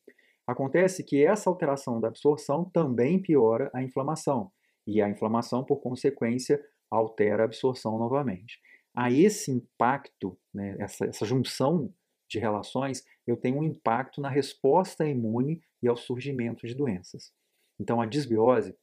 Acontece 0.48 1.04
que 1.04 1.24
essa 1.24 1.50
alteração 1.50 2.00
da 2.00 2.08
absorção 2.08 2.66
também 2.66 3.22
piora 3.22 3.70
a 3.74 3.84
inflamação, 3.84 4.52
e 4.86 5.02
a 5.02 5.10
inflamação, 5.10 5.64
por 5.64 5.78
consequência, 5.78 6.62
altera 6.90 7.44
a 7.44 7.46
absorção 7.46 7.98
novamente. 7.98 8.60
A 8.94 9.12
esse 9.12 9.52
impacto, 9.52 10.38
né, 10.54 10.76
essa, 10.80 11.06
essa 11.06 11.26
junção 11.26 11.94
de 12.30 12.40
relações, 12.40 13.04
eu 13.26 13.38
tenho 13.38 13.60
um 13.60 13.64
impacto 13.64 14.20
na 14.20 14.30
resposta 14.30 15.08
imune 15.08 15.62
e 15.82 15.88
ao 15.88 15.96
surgimento 15.96 16.68
de 16.68 16.76
doenças. 16.76 17.32
Então, 17.80 18.02
a 18.02 18.06
disbiose 18.06 18.76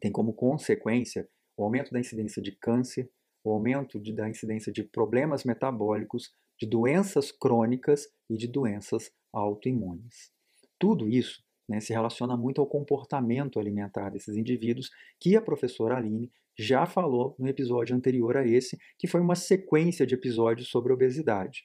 tem 0.00 0.10
como 0.10 0.32
consequência 0.32 1.28
o 1.56 1.64
aumento 1.64 1.90
da 1.92 2.00
incidência 2.00 2.42
de 2.42 2.52
câncer, 2.52 3.10
o 3.42 3.50
aumento 3.50 4.00
de, 4.00 4.12
da 4.12 4.28
incidência 4.28 4.72
de 4.72 4.82
problemas 4.82 5.44
metabólicos, 5.44 6.30
de 6.58 6.66
doenças 6.66 7.30
crônicas 7.30 8.06
e 8.28 8.36
de 8.36 8.48
doenças 8.48 9.10
autoimunes. 9.32 10.35
Tudo 10.78 11.08
isso 11.08 11.42
né, 11.68 11.80
se 11.80 11.92
relaciona 11.92 12.36
muito 12.36 12.60
ao 12.60 12.66
comportamento 12.66 13.58
alimentar 13.58 14.10
desses 14.10 14.36
indivíduos, 14.36 14.90
que 15.20 15.36
a 15.36 15.42
professora 15.42 15.96
Aline 15.96 16.30
já 16.58 16.86
falou 16.86 17.34
no 17.38 17.48
episódio 17.48 17.94
anterior 17.94 18.36
a 18.36 18.46
esse, 18.46 18.78
que 18.98 19.06
foi 19.06 19.20
uma 19.20 19.34
sequência 19.34 20.06
de 20.06 20.14
episódios 20.14 20.68
sobre 20.68 20.92
obesidade. 20.92 21.64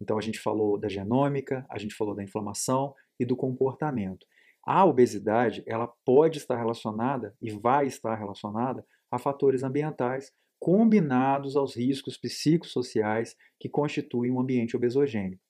Então 0.00 0.18
a 0.18 0.20
gente 0.20 0.40
falou 0.40 0.78
da 0.78 0.88
genômica, 0.88 1.64
a 1.70 1.78
gente 1.78 1.94
falou 1.94 2.14
da 2.14 2.22
inflamação 2.22 2.94
e 3.18 3.24
do 3.24 3.36
comportamento. 3.36 4.26
A 4.66 4.84
obesidade, 4.84 5.62
ela 5.66 5.86
pode 6.04 6.38
estar 6.38 6.56
relacionada 6.56 7.34
e 7.40 7.50
vai 7.50 7.86
estar 7.86 8.14
relacionada 8.14 8.84
a 9.10 9.18
fatores 9.18 9.62
ambientais 9.62 10.32
combinados 10.58 11.56
aos 11.56 11.76
riscos 11.76 12.16
psicossociais 12.16 13.36
que 13.58 13.68
constituem 13.68 14.32
um 14.32 14.40
ambiente 14.40 14.76
obesogênico. 14.76 15.42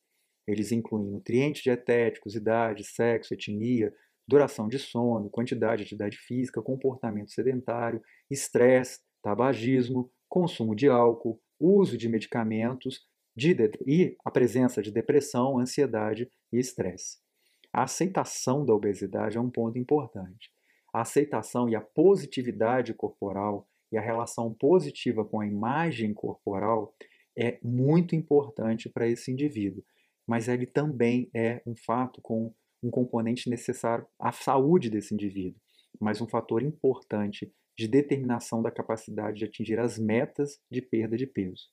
Eles 0.46 0.72
incluem 0.72 1.10
nutrientes 1.10 1.62
dietéticos, 1.62 2.34
idade, 2.34 2.84
sexo, 2.84 3.34
etnia, 3.34 3.92
duração 4.26 4.68
de 4.68 4.78
sono, 4.78 5.30
quantidade 5.30 5.78
de 5.78 5.82
atividade 5.84 6.16
física, 6.18 6.62
comportamento 6.62 7.30
sedentário, 7.30 8.02
estresse, 8.30 9.00
tabagismo, 9.22 10.10
consumo 10.28 10.74
de 10.74 10.88
álcool, 10.88 11.40
uso 11.58 11.96
de 11.96 12.08
medicamentos 12.08 13.06
de 13.36 13.56
e 13.86 14.16
a 14.24 14.30
presença 14.30 14.80
de 14.80 14.90
depressão, 14.90 15.58
ansiedade 15.58 16.28
e 16.52 16.58
estresse. 16.58 17.18
A 17.72 17.82
aceitação 17.82 18.64
da 18.64 18.72
obesidade 18.72 19.36
é 19.36 19.40
um 19.40 19.50
ponto 19.50 19.78
importante. 19.78 20.52
A 20.92 21.00
aceitação 21.00 21.68
e 21.68 21.74
a 21.74 21.80
positividade 21.80 22.94
corporal 22.94 23.66
e 23.90 23.96
a 23.96 24.00
relação 24.00 24.54
positiva 24.54 25.24
com 25.24 25.40
a 25.40 25.46
imagem 25.46 26.14
corporal 26.14 26.94
é 27.36 27.58
muito 27.62 28.14
importante 28.14 28.88
para 28.88 29.08
esse 29.08 29.32
indivíduo, 29.32 29.84
mas 30.26 30.49
ele 30.49 30.66
também 30.66 31.31
é 31.35 31.62
um 31.66 31.75
fato 31.76 32.21
com 32.23 32.54
um 32.83 32.90
componente 32.90 33.49
necessário 33.49 34.07
à 34.19 34.33
saúde 34.33 34.90
desse 34.90 35.14
indivíduo, 35.14 35.61
mas 36.00 36.21
um 36.21 36.28
fator 36.28 36.62
importante 36.62 37.52
de 37.76 37.88
determinação 37.88 38.62
da 38.62 38.71
capacidade 38.71 39.38
de 39.38 39.45
atingir 39.45 39.78
as 39.78 39.99
metas 39.99 40.61
de 40.71 40.81
perda 40.81 41.16
de 41.16 41.26
peso. 41.26 41.69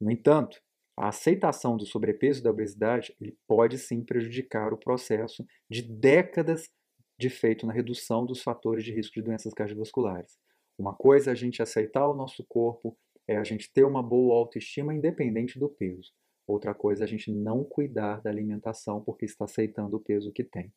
No 0.00 0.10
entanto, 0.10 0.60
a 0.96 1.08
aceitação 1.08 1.76
do 1.76 1.86
sobrepeso 1.86 2.40
e 2.40 2.42
da 2.42 2.50
obesidade 2.50 3.14
ele 3.20 3.36
pode 3.46 3.78
sim 3.78 4.04
prejudicar 4.04 4.72
o 4.72 4.78
processo 4.78 5.46
de 5.70 5.82
décadas 5.82 6.68
de 7.18 7.30
feito 7.30 7.66
na 7.66 7.72
redução 7.72 8.24
dos 8.24 8.42
fatores 8.42 8.84
de 8.84 8.92
risco 8.92 9.14
de 9.14 9.22
doenças 9.22 9.52
cardiovasculares. 9.52 10.38
Uma 10.78 10.94
coisa 10.94 11.30
é 11.30 11.32
a 11.32 11.36
gente 11.36 11.62
aceitar 11.62 12.08
o 12.08 12.14
nosso 12.14 12.44
corpo, 12.48 12.96
é 13.28 13.36
a 13.36 13.44
gente 13.44 13.70
ter 13.72 13.84
uma 13.84 14.02
boa 14.02 14.36
autoestima 14.36 14.94
independente 14.94 15.58
do 15.58 15.68
peso. 15.68 16.10
Outra 16.50 16.74
coisa 16.74 17.04
é 17.04 17.06
a 17.06 17.08
gente 17.08 17.30
não 17.30 17.62
cuidar 17.62 18.20
da 18.20 18.28
alimentação 18.28 19.00
porque 19.00 19.24
está 19.24 19.44
aceitando 19.44 19.96
o 19.96 20.00
peso 20.00 20.32
que 20.32 20.42
tem. 20.42 20.72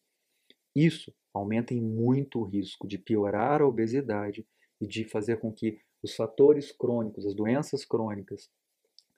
Isso 0.76 1.12
aumenta 1.34 1.74
em 1.74 1.82
muito 1.82 2.40
o 2.40 2.44
risco 2.44 2.88
de 2.88 3.00
piorar 3.00 3.60
a 3.60 3.68
obesidade 3.68 4.46
e 4.80 4.86
de 4.86 5.04
fazer 5.04 5.38
com 5.38 5.52
que 5.52 5.80
os 6.04 6.16
fatores 6.16 6.72
crônicos, 6.72 7.26
as 7.26 7.34
doenças 7.34 7.84
crônicas, 7.84 8.52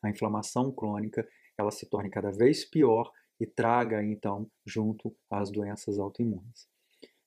a 0.01 0.09
inflamação 0.09 0.71
crônica 0.71 1.27
ela 1.57 1.71
se 1.71 1.89
torne 1.89 2.09
cada 2.09 2.31
vez 2.31 2.63
pior 2.63 3.11
e 3.37 3.45
traga 3.45 4.01
então 4.01 4.49
junto 4.65 5.13
as 5.29 5.51
doenças 5.51 5.99
autoimunes. 5.99 6.69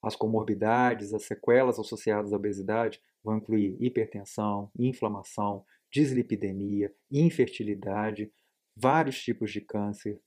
As 0.02 0.16
comorbidades, 0.16 1.12
as 1.12 1.25
sequelas 1.25 1.78
associadas 1.78 2.32
à 2.32 2.37
obesidade 2.37 2.99
vão 3.23 3.37
incluir 3.37 3.76
hipertensão, 3.78 4.70
inflamação, 4.78 5.66
dislipidemia, 5.90 6.94
infertilidade, 7.11 8.32
vários 8.80 9.20
tipos 9.20 9.50
de 9.50 9.61
câncer, 9.61 10.20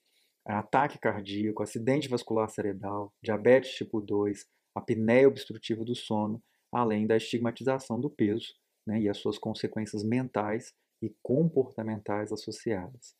ataque 0.45 0.97
cardíaco, 0.99 1.63
acidente 1.63 2.09
vascular 2.09 2.49
cerebral, 2.49 3.13
diabetes 3.23 3.71
tipo 3.71 4.01
2, 4.01 4.45
apneia 4.75 5.27
obstrutiva 5.27 5.85
do 5.85 5.95
sono, 5.95 6.41
além 6.71 7.07
da 7.07 7.17
estigmatização 7.17 7.99
do 7.99 8.09
peso 8.09 8.53
né, 8.85 8.99
e 8.99 9.09
as 9.09 9.17
suas 9.17 9.37
consequências 9.37 10.03
mentais 10.03 10.73
e 11.01 11.13
comportamentais 11.21 12.31
associadas. 12.31 13.15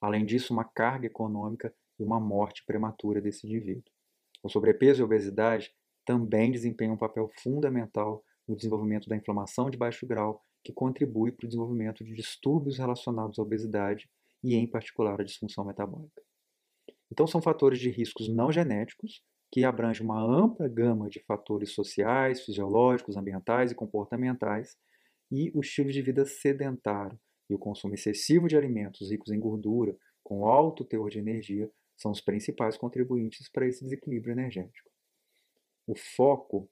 Além 0.00 0.24
disso, 0.24 0.52
uma 0.52 0.64
carga 0.64 1.06
econômica 1.06 1.74
e 1.98 2.02
uma 2.02 2.20
morte 2.20 2.64
prematura 2.66 3.20
desse 3.20 3.46
indivíduo. 3.46 3.84
O 4.42 4.48
sobrepeso 4.48 5.00
e 5.00 5.02
a 5.02 5.06
obesidade 5.06 5.72
também 6.04 6.50
desempenham 6.50 6.94
um 6.94 6.98
papel 6.98 7.30
fundamental 7.42 8.22
no 8.46 8.54
desenvolvimento 8.54 9.08
da 9.08 9.16
inflamação 9.16 9.70
de 9.70 9.78
baixo 9.78 10.06
grau, 10.06 10.42
que 10.62 10.72
contribui 10.72 11.32
para 11.32 11.46
o 11.46 11.48
desenvolvimento 11.48 12.04
de 12.04 12.14
distúrbios 12.14 12.78
relacionados 12.78 13.38
à 13.38 13.42
obesidade 13.42 14.08
e, 14.44 14.54
em 14.54 14.66
particular, 14.66 15.20
à 15.20 15.24
disfunção 15.24 15.64
metabólica. 15.64 16.22
Então, 17.10 17.26
são 17.26 17.40
fatores 17.40 17.78
de 17.78 17.90
riscos 17.90 18.28
não 18.28 18.52
genéticos, 18.52 19.22
que 19.50 19.64
abrangem 19.64 20.04
uma 20.04 20.22
ampla 20.22 20.68
gama 20.68 21.08
de 21.08 21.20
fatores 21.24 21.72
sociais, 21.72 22.42
fisiológicos, 22.42 23.16
ambientais 23.16 23.72
e 23.72 23.74
comportamentais, 23.74 24.76
e 25.30 25.50
o 25.54 25.60
estilo 25.60 25.90
de 25.90 26.02
vida 26.02 26.26
sedentário 26.26 27.18
e 27.48 27.54
o 27.54 27.58
consumo 27.58 27.94
excessivo 27.94 28.46
de 28.46 28.56
alimentos 28.56 29.10
ricos 29.10 29.32
em 29.32 29.40
gordura, 29.40 29.96
com 30.22 30.46
alto 30.46 30.84
teor 30.84 31.08
de 31.08 31.18
energia, 31.18 31.70
são 31.96 32.10
os 32.10 32.20
principais 32.20 32.76
contribuintes 32.76 33.48
para 33.50 33.66
esse 33.66 33.82
desequilíbrio 33.82 34.32
energético. 34.32 34.90
O 35.86 35.96
foco 35.96 36.68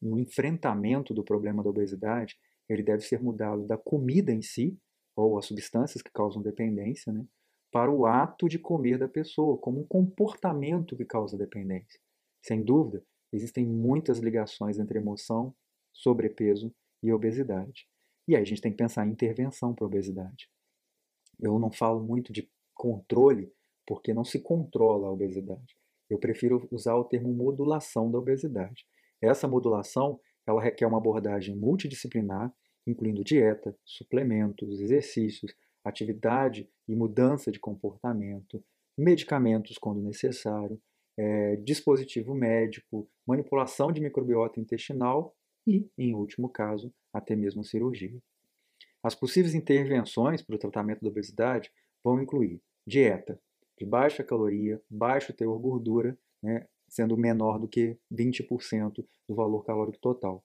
no 0.00 0.18
enfrentamento 0.18 1.12
do 1.14 1.24
problema 1.24 1.62
da 1.62 1.70
obesidade, 1.70 2.36
ele 2.68 2.82
deve 2.82 3.02
ser 3.02 3.20
mudado 3.22 3.66
da 3.66 3.76
comida 3.76 4.32
em 4.32 4.42
si, 4.42 4.78
ou 5.14 5.38
as 5.38 5.46
substâncias 5.46 6.02
que 6.02 6.10
causam 6.10 6.42
dependência, 6.42 7.12
né, 7.12 7.26
para 7.70 7.90
o 7.90 8.06
ato 8.06 8.48
de 8.48 8.58
comer 8.58 8.98
da 8.98 9.08
pessoa, 9.08 9.56
como 9.58 9.80
um 9.80 9.86
comportamento 9.86 10.96
que 10.96 11.04
causa 11.04 11.38
dependência. 11.38 11.98
Sem 12.42 12.62
dúvida, 12.62 13.02
existem 13.32 13.66
muitas 13.66 14.18
ligações 14.18 14.78
entre 14.78 14.98
emoção, 14.98 15.54
sobrepeso 15.92 16.74
e 17.02 17.12
obesidade. 17.12 17.88
E 18.28 18.36
aí 18.36 18.42
a 18.42 18.44
gente 18.44 18.60
tem 18.60 18.70
que 18.70 18.78
pensar 18.78 19.06
em 19.06 19.10
intervenção 19.10 19.74
para 19.74 19.84
a 19.84 19.88
obesidade. 19.88 20.48
Eu 21.40 21.58
não 21.58 21.72
falo 21.72 22.02
muito 22.02 22.32
de 22.32 22.48
controle, 22.74 23.52
porque 23.86 24.12
não 24.12 24.24
se 24.24 24.40
controla 24.40 25.08
a 25.08 25.12
obesidade. 25.12 25.76
Eu 26.08 26.18
prefiro 26.18 26.68
usar 26.70 26.94
o 26.94 27.04
termo 27.04 27.32
modulação 27.32 28.10
da 28.10 28.18
obesidade. 28.18 28.86
Essa 29.20 29.48
modulação 29.48 30.20
ela 30.46 30.60
requer 30.60 30.86
uma 30.86 30.98
abordagem 30.98 31.56
multidisciplinar, 31.56 32.52
incluindo 32.86 33.24
dieta, 33.24 33.76
suplementos, 33.84 34.80
exercícios, 34.80 35.54
atividade 35.84 36.68
e 36.88 36.94
mudança 36.94 37.50
de 37.50 37.58
comportamento, 37.58 38.62
medicamentos 38.96 39.78
quando 39.78 40.00
necessário, 40.00 40.80
é, 41.16 41.56
dispositivo 41.56 42.34
médico, 42.34 43.08
manipulação 43.26 43.92
de 43.92 44.00
microbiota 44.00 44.60
intestinal 44.60 45.34
e, 45.66 45.88
em 45.96 46.14
último 46.14 46.48
caso, 46.48 46.92
até 47.12 47.36
mesmo 47.36 47.64
cirurgia. 47.64 48.18
As 49.02 49.14
possíveis 49.14 49.54
intervenções 49.54 50.42
para 50.42 50.54
o 50.54 50.58
tratamento 50.58 51.00
da 51.00 51.08
obesidade 51.08 51.70
vão 52.02 52.20
incluir 52.22 52.60
dieta 52.86 53.40
de 53.78 53.84
baixa 53.84 54.22
caloria, 54.22 54.80
baixo 54.88 55.32
teor 55.32 55.58
gordura, 55.58 56.16
né, 56.42 56.66
sendo 56.88 57.16
menor 57.16 57.58
do 57.58 57.66
que 57.66 57.96
20% 58.10 59.04
do 59.28 59.34
valor 59.34 59.64
calórico 59.64 59.98
total. 59.98 60.44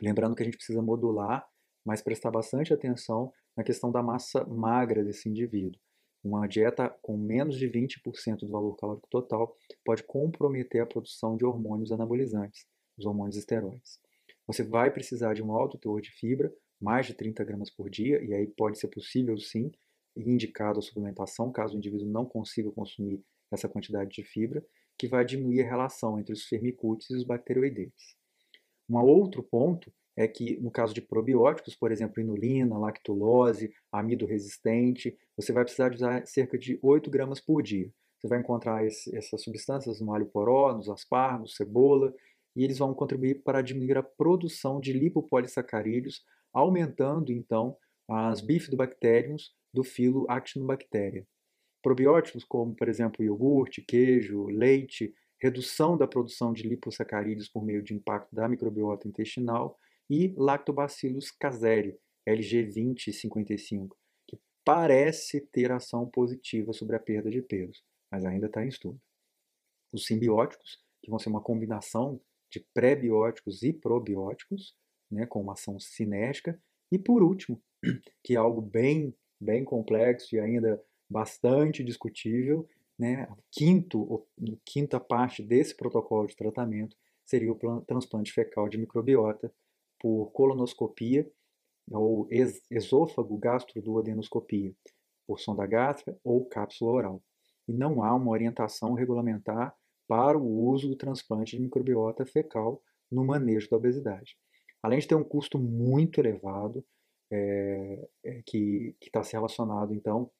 Lembrando 0.00 0.34
que 0.34 0.42
a 0.42 0.44
gente 0.44 0.56
precisa 0.56 0.80
modular, 0.80 1.46
mas 1.84 2.02
prestar 2.02 2.30
bastante 2.30 2.72
atenção 2.72 3.32
na 3.56 3.64
questão 3.64 3.90
da 3.90 4.02
massa 4.02 4.44
magra 4.44 5.04
desse 5.04 5.28
indivíduo. 5.28 5.80
Uma 6.22 6.46
dieta 6.46 6.88
com 7.02 7.16
menos 7.16 7.56
de 7.56 7.66
20% 7.66 8.40
do 8.40 8.48
valor 8.48 8.76
calórico 8.76 9.08
total 9.10 9.56
pode 9.84 10.02
comprometer 10.02 10.82
a 10.82 10.86
produção 10.86 11.36
de 11.36 11.44
hormônios 11.44 11.90
anabolizantes, 11.92 12.66
os 12.98 13.06
hormônios 13.06 13.36
esteroides. 13.36 13.98
Você 14.46 14.62
vai 14.62 14.90
precisar 14.90 15.32
de 15.34 15.42
um 15.42 15.52
alto 15.52 15.78
teor 15.78 16.00
de 16.00 16.10
fibra, 16.10 16.52
mais 16.80 17.06
de 17.06 17.14
30 17.14 17.44
gramas 17.44 17.70
por 17.70 17.88
dia, 17.88 18.22
e 18.22 18.34
aí 18.34 18.46
pode 18.46 18.78
ser 18.78 18.88
possível 18.88 19.38
sim, 19.38 19.70
indicado 20.16 20.78
a 20.78 20.82
suplementação, 20.82 21.52
caso 21.52 21.74
o 21.74 21.78
indivíduo 21.78 22.08
não 22.08 22.26
consiga 22.26 22.70
consumir 22.70 23.22
essa 23.50 23.68
quantidade 23.68 24.10
de 24.10 24.22
fibra, 24.22 24.64
que 24.98 25.08
vai 25.08 25.24
diminuir 25.24 25.62
a 25.62 25.68
relação 25.68 26.18
entre 26.18 26.32
os 26.32 26.44
firmicutes 26.44 27.08
e 27.10 27.16
os 27.16 27.24
bacteroidetes. 27.24 28.19
Um 28.90 28.98
outro 28.98 29.40
ponto 29.40 29.92
é 30.16 30.26
que, 30.26 30.58
no 30.60 30.68
caso 30.68 30.92
de 30.92 31.00
probióticos, 31.00 31.76
por 31.76 31.92
exemplo, 31.92 32.20
inulina, 32.20 32.76
lactulose, 32.76 33.72
amido 33.92 34.26
resistente, 34.26 35.16
você 35.36 35.52
vai 35.52 35.62
precisar 35.62 35.90
de 35.90 35.96
usar 35.96 36.26
cerca 36.26 36.58
de 36.58 36.76
8 36.82 37.08
gramas 37.08 37.40
por 37.40 37.62
dia. 37.62 37.88
Você 38.18 38.26
vai 38.26 38.40
encontrar 38.40 38.84
esse, 38.84 39.16
essas 39.16 39.42
substâncias 39.42 40.00
no 40.00 40.12
alho 40.12 40.26
poró, 40.26 40.74
nos 40.74 40.88
aspargos, 40.88 41.54
cebola, 41.54 42.12
e 42.56 42.64
eles 42.64 42.78
vão 42.78 42.92
contribuir 42.92 43.44
para 43.44 43.62
diminuir 43.62 43.96
a 43.96 44.02
produção 44.02 44.80
de 44.80 44.92
lipopolissacarídeos, 44.92 46.24
aumentando, 46.52 47.32
então, 47.32 47.76
as 48.08 48.40
bifidobactériums 48.40 49.52
do 49.72 49.84
filo 49.84 50.26
Actinobacteria. 50.28 51.24
Probióticos 51.80 52.42
como, 52.42 52.74
por 52.74 52.88
exemplo, 52.88 53.24
iogurte, 53.24 53.82
queijo, 53.82 54.46
leite, 54.46 55.14
redução 55.40 55.96
da 55.96 56.06
produção 56.06 56.52
de 56.52 56.62
lipossacarídeos 56.62 57.48
por 57.48 57.64
meio 57.64 57.82
de 57.82 57.94
impacto 57.94 58.34
da 58.34 58.48
microbiota 58.48 59.08
intestinal 59.08 59.78
e 60.08 60.34
Lactobacillus 60.36 61.30
caseri, 61.30 61.98
LG2055, 62.28 63.90
que 64.26 64.38
parece 64.64 65.40
ter 65.40 65.72
ação 65.72 66.06
positiva 66.06 66.72
sobre 66.72 66.96
a 66.96 67.00
perda 67.00 67.30
de 67.30 67.40
peso, 67.40 67.82
mas 68.10 68.24
ainda 68.24 68.46
está 68.46 68.64
em 68.64 68.68
estudo. 68.68 69.00
Os 69.92 70.06
simbióticos, 70.06 70.78
que 71.02 71.10
vão 71.10 71.18
ser 71.18 71.30
uma 71.30 71.40
combinação 71.40 72.20
de 72.50 72.60
pré-bióticos 72.74 73.62
e 73.62 73.72
probióticos, 73.72 74.74
né, 75.10 75.24
com 75.26 75.40
uma 75.40 75.54
ação 75.54 75.78
cinética. 75.78 76.60
E 76.90 76.98
por 76.98 77.22
último, 77.22 77.62
que 78.22 78.34
é 78.34 78.36
algo 78.36 78.60
bem, 78.60 79.14
bem 79.40 79.64
complexo 79.64 80.34
e 80.34 80.40
ainda 80.40 80.82
bastante 81.08 81.82
discutível, 81.82 82.68
né? 83.00 83.26
Quinto, 83.50 84.26
quinta 84.62 85.00
parte 85.00 85.42
desse 85.42 85.74
protocolo 85.74 86.26
de 86.26 86.36
tratamento 86.36 86.94
seria 87.24 87.50
o 87.50 87.80
transplante 87.80 88.30
fecal 88.30 88.68
de 88.68 88.76
microbiota 88.76 89.50
por 89.98 90.30
colonoscopia 90.32 91.26
ou 91.90 92.28
esôfago 92.70 93.38
gastroduodenoscopia, 93.38 94.74
por 95.26 95.40
sonda 95.40 95.66
gástrica 95.66 96.18
ou 96.22 96.44
cápsula 96.44 96.92
oral. 96.92 97.22
E 97.66 97.72
não 97.72 98.02
há 98.04 98.14
uma 98.14 98.30
orientação 98.30 98.92
regulamentar 98.92 99.74
para 100.06 100.36
o 100.36 100.68
uso 100.68 100.86
do 100.86 100.96
transplante 100.96 101.56
de 101.56 101.62
microbiota 101.62 102.26
fecal 102.26 102.82
no 103.10 103.24
manejo 103.24 103.70
da 103.70 103.78
obesidade. 103.78 104.36
Além 104.82 104.98
de 104.98 105.08
ter 105.08 105.14
um 105.14 105.24
custo 105.24 105.58
muito 105.58 106.20
elevado, 106.20 106.84
é, 107.32 108.08
é, 108.24 108.42
que 108.44 108.94
está 109.00 109.22
relacionado 109.22 109.94
então 109.94 110.30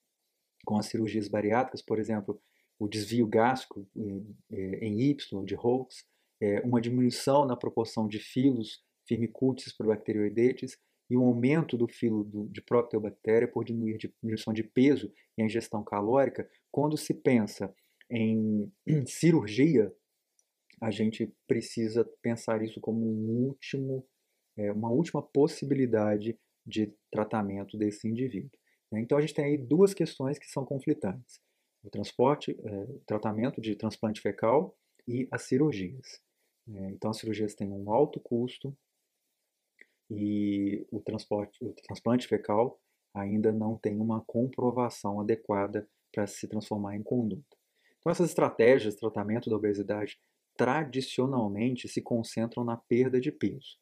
com 0.67 0.77
as 0.77 0.87
cirurgias 0.87 1.29
bariátricas, 1.29 1.81
por 1.81 1.99
exemplo, 1.99 2.41
o 2.81 2.89
desvio 2.89 3.27
gástrico 3.27 3.87
é, 4.51 4.87
em 4.87 5.01
Y 5.03 5.45
de 5.45 5.55
Hawkes, 5.55 6.05
uma 6.65 6.81
diminuição 6.81 7.45
na 7.45 7.55
proporção 7.55 8.09
de 8.09 8.19
filos 8.19 8.83
firmicutes 9.07 9.77
por 9.77 9.87
bacteroidetes 9.87 10.79
e 11.11 11.17
um 11.17 11.25
aumento 11.25 11.77
do 11.77 11.89
filo 11.89 12.25
de 12.51 12.63
proteobactéria 12.63 13.49
por 13.49 13.65
diminuição 13.65 14.53
de 14.55 14.63
peso 14.63 15.13
e 15.37 15.43
a 15.43 15.45
ingestão 15.45 15.83
calórica, 15.83 16.49
quando 16.71 16.97
se 16.97 17.13
pensa 17.13 17.75
em 18.09 18.73
cirurgia, 19.07 19.93
a 20.81 20.91
gente 20.91 21.31
precisa 21.47 22.09
pensar 22.23 22.63
isso 22.63 22.81
como 22.81 23.05
um 23.05 23.49
último, 23.49 24.07
é, 24.57 24.73
uma 24.73 24.91
última 24.91 25.21
possibilidade 25.21 26.39
de 26.65 26.95
tratamento 27.11 27.77
desse 27.77 28.09
indivíduo. 28.09 28.59
Né? 28.91 29.01
Então 29.01 29.19
a 29.19 29.21
gente 29.21 29.35
tem 29.35 29.45
aí 29.45 29.59
duas 29.59 29.93
questões 29.93 30.39
que 30.39 30.47
são 30.47 30.65
conflitantes: 30.65 31.41
o 31.83 31.91
transporte, 31.91 32.59
é, 32.63 32.83
o 32.85 33.01
tratamento 33.07 33.61
de 33.61 33.75
transplante 33.75 34.21
fecal 34.21 34.77
e 35.07 35.29
as 35.31 35.43
cirurgias. 35.43 36.21
É, 36.69 36.91
então 36.91 37.11
as 37.11 37.19
cirurgias 37.19 37.55
têm 37.55 37.73
um 37.73 37.93
alto 37.93 38.21
custo 38.21 38.77
e 40.11 40.87
o, 40.91 41.01
transporte, 41.01 41.65
o 41.65 41.73
transplante 41.73 42.27
fecal 42.27 42.81
ainda 43.15 43.53
não 43.53 43.77
tem 43.77 43.99
uma 43.99 44.21
comprovação 44.23 45.21
adequada 45.21 45.89
para 46.13 46.27
se 46.27 46.47
transformar 46.47 46.97
em 46.97 47.03
conduta. 47.03 47.57
Então 47.99 48.11
essas 48.11 48.29
estratégias 48.29 48.95
de 48.95 49.01
tratamento 49.01 49.49
da 49.49 49.57
obesidade 49.57 50.19
tradicionalmente 50.57 51.89
se 51.89 52.03
concentram 52.03 52.65
na 52.65 52.77
perda 52.77 53.21
de 53.21 53.33
peso, 53.33 53.79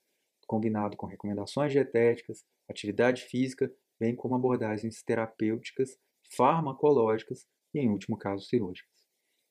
combinado 0.46 0.96
com 0.96 1.06
recomendações 1.06 1.72
dietéticas, 1.72 2.44
atividade 2.68 3.22
física, 3.22 3.72
bem 3.98 4.14
como 4.14 4.34
abordagens 4.34 5.02
terapêuticas, 5.02 5.98
farmacológicas 6.30 7.46
e, 7.74 7.80
em 7.80 7.88
último 7.88 8.16
caso, 8.16 8.46
cirúrgicas. 8.46 8.92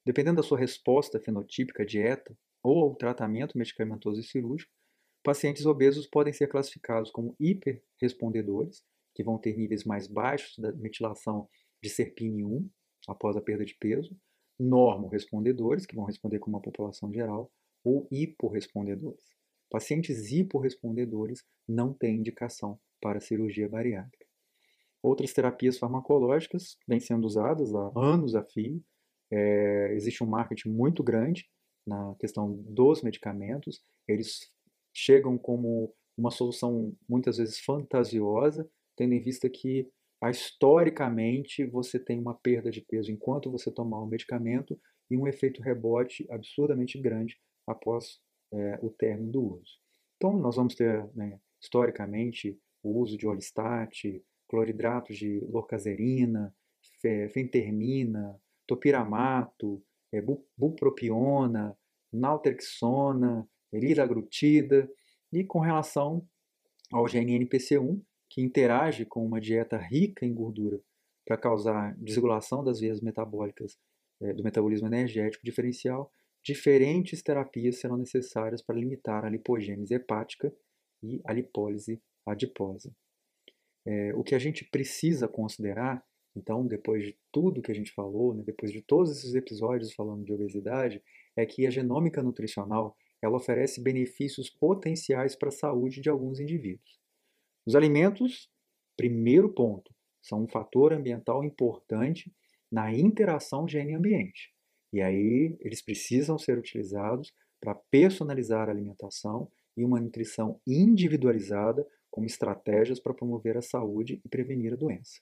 Dependendo 0.06 0.38
da 0.38 0.48
sua 0.48 0.58
resposta 0.58 1.20
fenotípica 1.20 1.84
à 1.84 1.86
dieta 1.86 2.38
ou 2.64 2.84
ao 2.84 2.96
tratamento 2.96 3.58
medicamentoso 3.58 4.20
e 4.20 4.24
cirúrgico, 4.24 4.72
pacientes 5.24 5.66
obesos 5.66 6.08
podem 6.08 6.32
ser 6.32 6.48
classificados 6.48 7.12
como 7.12 7.36
hiperrespondedores, 7.40 8.84
que 9.14 9.24
vão 9.24 9.38
ter 9.38 9.58
níveis 9.58 9.84
mais 9.84 10.08
baixos 10.08 10.58
da 10.58 10.72
metilação 10.72 11.50
de 11.82 11.90
serpine 11.90 12.44
1 12.44 12.70
após 13.08 13.36
a 13.36 13.42
perda 13.42 13.66
de 13.66 13.76
peso, 13.76 14.16
normorespondedores, 14.60 15.86
que 15.86 15.96
vão 15.96 16.06
responder 16.06 16.40
como 16.40 16.58
a 16.58 16.62
população 16.62 17.12
geral, 17.12 17.52
ou 17.84 18.08
hiporrespondedores. 18.12 19.36
Pacientes 19.70 20.32
hiporrespondedores 20.32 21.44
não 21.68 21.94
têm 21.94 22.18
indicação 22.18 22.80
para 23.02 23.20
cirurgia 23.20 23.68
bariátrica. 23.68 24.27
Outras 25.02 25.34
terapias 25.34 25.78
farmacológicas 25.78 26.78
vêm 26.88 27.00
sendo 27.00 27.26
usadas 27.26 27.74
há 27.74 27.92
anos 27.96 28.36
a 28.36 28.44
fio. 28.44 28.84
É, 29.32 29.94
existe 29.94 30.24
um 30.24 30.28
marketing 30.28 30.70
muito 30.70 31.04
grande 31.04 31.48
na 31.86 32.16
questão 32.20 32.54
dos 32.70 33.02
medicamentos. 33.02 33.82
Eles 34.08 34.52
chegam 34.94 35.38
como 35.38 35.94
uma 36.18 36.32
solução 36.32 36.96
muitas 37.08 37.38
vezes 37.38 37.60
fantasiosa, 37.60 38.70
tendo 38.96 39.14
em 39.14 39.22
vista 39.22 39.50
que 39.50 39.88
historicamente 40.26 41.64
você 41.66 42.00
tem 42.00 42.20
uma 42.20 42.34
perda 42.34 42.72
de 42.72 42.82
peso 42.82 43.12
enquanto 43.12 43.52
você 43.52 43.72
tomar 43.72 44.02
o 44.02 44.08
medicamento 44.08 44.80
e 45.12 45.16
um 45.16 45.28
efeito 45.28 45.62
rebote 45.62 46.26
absurdamente 46.32 47.00
grande 47.00 47.38
após 47.68 48.20
é, 48.52 48.80
o 48.82 48.90
término 48.90 49.32
do 49.32 49.60
uso. 49.60 49.78
Então, 50.16 50.36
nós 50.38 50.56
vamos 50.56 50.74
ter, 50.74 51.08
né, 51.14 51.40
historicamente, 51.62 52.60
o 52.82 53.00
uso 53.00 53.18
de 53.18 53.28
olistat, 53.28 54.22
cloridratos 54.48 55.18
de 55.18 55.40
lorcaserina, 55.50 56.54
fentermina, 57.34 58.40
topiramato, 58.66 59.84
é, 60.12 60.22
bupropiona, 60.58 61.78
naltrexona, 62.12 63.48
liraglutida, 63.74 64.90
e 65.32 65.44
com 65.44 65.60
relação 65.60 66.26
ao 66.92 67.06
GNNPC1, 67.06 68.02
que 68.30 68.42
interage 68.42 69.06
com 69.06 69.26
uma 69.26 69.40
dieta 69.40 69.78
rica 69.78 70.26
em 70.26 70.34
gordura 70.34 70.80
para 71.26 71.38
causar 71.38 71.96
desregulação 71.98 72.64
das 72.64 72.80
vias 72.80 73.02
metabólicas 73.02 73.78
é, 74.22 74.34
do 74.34 74.44
metabolismo 74.44 74.88
energético 74.88 75.46
diferencial, 75.46 76.12
diferentes 76.44 77.22
terapias 77.22 77.80
serão 77.80 77.98
necessárias 77.98 78.62
para 78.62 78.78
limitar 78.78 79.26
a 79.26 79.30
lipogênese 79.30 79.94
hepática 79.94 80.54
e 81.04 81.22
a 81.26 81.34
lipólise 81.34 82.02
adiposa. 82.26 82.94
É, 83.88 84.14
o 84.14 84.22
que 84.22 84.36
a 84.36 84.40
gente 84.40 84.66
precisa 84.66 85.30
considerar, 85.30 86.04
então, 86.36 86.68
depois 86.68 87.06
de 87.06 87.18
tudo 87.32 87.62
que 87.62 87.72
a 87.72 87.76
gente 87.76 87.94
falou, 87.94 88.34
né, 88.34 88.44
depois 88.46 88.70
de 88.72 88.82
todos 88.82 89.18
esses 89.18 89.34
episódios 89.34 89.94
falando 89.94 90.26
de 90.26 90.34
obesidade, 90.34 91.02
é 91.38 91.46
que 91.46 91.66
a 91.66 91.70
genômica 91.70 92.22
nutricional 92.22 92.98
ela 93.22 93.38
oferece 93.38 93.82
benefícios 93.82 94.50
potenciais 94.50 95.38
para 95.38 95.48
a 95.48 95.54
saúde 95.54 96.02
de 96.02 96.10
alguns 96.10 96.40
indivíduos. 96.40 97.00
Os 97.66 97.76
alimentos, 97.76 98.52
primeiro 98.98 99.54
ponto, 99.54 99.96
são 100.22 100.44
um 100.44 100.48
fator 100.48 100.92
ambiental 100.92 101.44
importante 101.44 102.32
na 102.70 102.94
interação 102.94 103.66
gene-ambiente. 103.66 104.54
E 104.92 105.02
aí 105.02 105.58
eles 105.62 105.82
precisam 105.82 106.38
ser 106.38 106.58
utilizados 106.58 107.34
para 107.60 107.74
personalizar 107.90 108.68
a 108.68 108.72
alimentação 108.72 109.50
e 109.78 109.84
uma 109.86 110.00
nutrição 110.00 110.60
individualizada 110.68 111.88
como 112.10 112.26
estratégias 112.26 113.00
para 113.00 113.14
promover 113.14 113.58
a 113.58 113.62
saúde 113.62 114.22
e 114.24 114.30
prevenir 114.30 114.74
a 114.74 114.78
doença. 114.78 115.20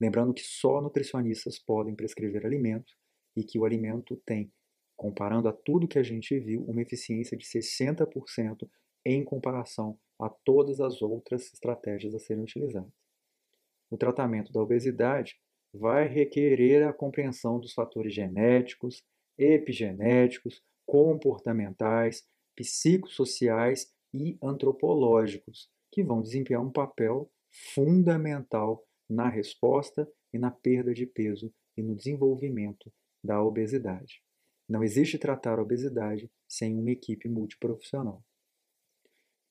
Lembrando 0.00 0.32
que 0.32 0.42
só 0.42 0.80
nutricionistas 0.80 1.58
podem 1.58 1.94
prescrever 1.94 2.46
alimentos 2.46 2.96
e 3.36 3.44
que 3.44 3.58
o 3.58 3.64
alimento 3.64 4.16
tem, 4.24 4.50
comparando 4.96 5.48
a 5.48 5.52
tudo 5.52 5.88
que 5.88 5.98
a 5.98 6.02
gente 6.02 6.38
viu, 6.38 6.64
uma 6.64 6.82
eficiência 6.82 7.36
de 7.36 7.44
60% 7.44 8.68
em 9.04 9.24
comparação 9.24 9.98
a 10.18 10.28
todas 10.28 10.80
as 10.80 11.00
outras 11.02 11.52
estratégias 11.52 12.14
a 12.14 12.18
serem 12.18 12.42
utilizadas. 12.42 12.92
O 13.90 13.96
tratamento 13.96 14.52
da 14.52 14.60
obesidade 14.60 15.36
vai 15.72 16.06
requerer 16.06 16.86
a 16.86 16.92
compreensão 16.92 17.58
dos 17.58 17.72
fatores 17.72 18.14
genéticos, 18.14 19.02
epigenéticos, 19.38 20.62
comportamentais, 20.86 22.26
psicossociais 22.56 23.92
e 24.12 24.36
antropológicos, 24.42 25.70
que 26.00 26.04
vão 26.04 26.22
desempenhar 26.22 26.62
um 26.62 26.72
papel 26.72 27.30
fundamental 27.74 28.82
na 29.08 29.28
resposta 29.28 30.10
e 30.32 30.38
na 30.38 30.50
perda 30.50 30.94
de 30.94 31.04
peso 31.04 31.52
e 31.76 31.82
no 31.82 31.94
desenvolvimento 31.94 32.90
da 33.22 33.42
obesidade. 33.42 34.22
Não 34.66 34.82
existe 34.82 35.18
tratar 35.18 35.58
a 35.58 35.62
obesidade 35.62 36.30
sem 36.48 36.74
uma 36.74 36.90
equipe 36.90 37.28
multiprofissional. 37.28 38.24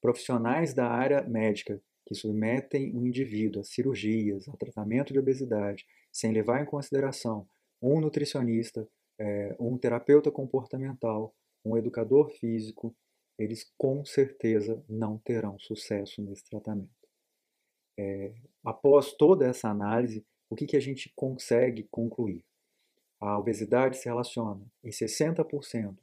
Profissionais 0.02 0.74
da 0.74 0.90
área 0.90 1.22
médica 1.22 1.80
que 2.04 2.16
submetem 2.16 2.96
o 2.96 3.06
indivíduo 3.06 3.62
a 3.62 3.64
cirurgias, 3.64 4.50
a 4.50 4.58
tratamento 4.58 5.14
de 5.14 5.20
obesidade, 5.20 5.86
sem 6.12 6.32
levar 6.32 6.64
em 6.64 6.66
consideração 6.66 7.48
um 7.80 8.02
nutricionista, 8.02 8.90
é, 9.20 9.56
um 9.60 9.78
terapeuta 9.78 10.32
comportamental, 10.32 11.36
um 11.64 11.78
educador 11.78 12.32
físico, 12.40 12.96
eles 13.40 13.72
com 13.78 14.04
certeza 14.04 14.84
não 14.88 15.18
terão 15.18 15.58
sucesso 15.58 16.22
nesse 16.22 16.44
tratamento. 16.44 16.90
É, 17.98 18.34
após 18.64 19.14
toda 19.14 19.48
essa 19.48 19.70
análise, 19.70 20.26
o 20.50 20.56
que, 20.56 20.66
que 20.66 20.76
a 20.76 20.80
gente 20.82 21.12
consegue 21.16 21.88
concluir? 21.90 22.44
A 23.20 23.38
obesidade 23.38 23.98
se 23.98 24.06
relaciona 24.06 24.66
em 24.84 24.90
60% 24.90 25.98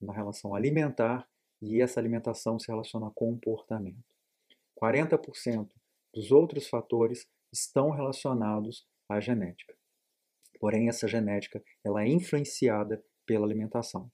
na 0.00 0.12
relação 0.12 0.54
alimentar 0.54 1.28
e 1.60 1.80
essa 1.80 1.98
alimentação 1.98 2.58
se 2.58 2.68
relaciona 2.68 3.08
a 3.08 3.10
comportamento. 3.10 4.04
40% 4.80 5.70
dos 6.12 6.30
outros 6.30 6.68
fatores 6.68 7.26
estão 7.52 7.90
relacionados 7.90 8.86
à 9.08 9.20
genética. 9.20 9.74
Porém, 10.58 10.88
essa 10.88 11.08
genética 11.08 11.62
ela 11.84 12.02
é 12.02 12.08
influenciada 12.08 13.02
pela 13.24 13.46
alimentação. 13.46 14.10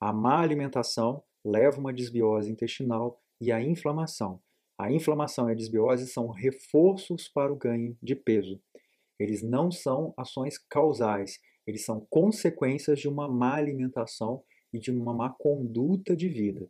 A 0.00 0.12
má 0.12 0.40
alimentação 0.40 1.22
leva 1.44 1.78
uma 1.78 1.92
desbiose 1.92 2.50
intestinal 2.50 3.20
e 3.40 3.52
a 3.52 3.60
inflamação. 3.60 4.40
A 4.78 4.90
inflamação 4.90 5.48
e 5.48 5.52
a 5.52 5.54
desbiose 5.54 6.06
são 6.06 6.28
reforços 6.28 7.28
para 7.28 7.52
o 7.52 7.56
ganho 7.56 7.96
de 8.02 8.16
peso. 8.16 8.60
Eles 9.18 9.42
não 9.42 9.70
são 9.70 10.12
ações 10.16 10.58
causais, 10.58 11.38
eles 11.66 11.84
são 11.84 12.04
consequências 12.10 12.98
de 12.98 13.08
uma 13.08 13.28
má 13.28 13.54
alimentação 13.54 14.42
e 14.72 14.78
de 14.78 14.90
uma 14.90 15.14
má 15.14 15.30
conduta 15.30 16.16
de 16.16 16.28
vida. 16.28 16.68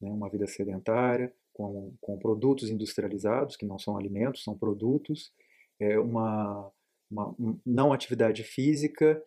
Né? 0.00 0.10
Uma 0.10 0.28
vida 0.28 0.46
sedentária, 0.46 1.32
com, 1.52 1.94
com 2.00 2.18
produtos 2.18 2.68
industrializados, 2.68 3.56
que 3.56 3.64
não 3.64 3.78
são 3.78 3.96
alimentos, 3.96 4.42
são 4.42 4.58
produtos, 4.58 5.32
é 5.80 5.98
uma, 5.98 6.70
uma 7.10 7.34
não 7.64 7.92
atividade 7.92 8.42
física, 8.42 9.22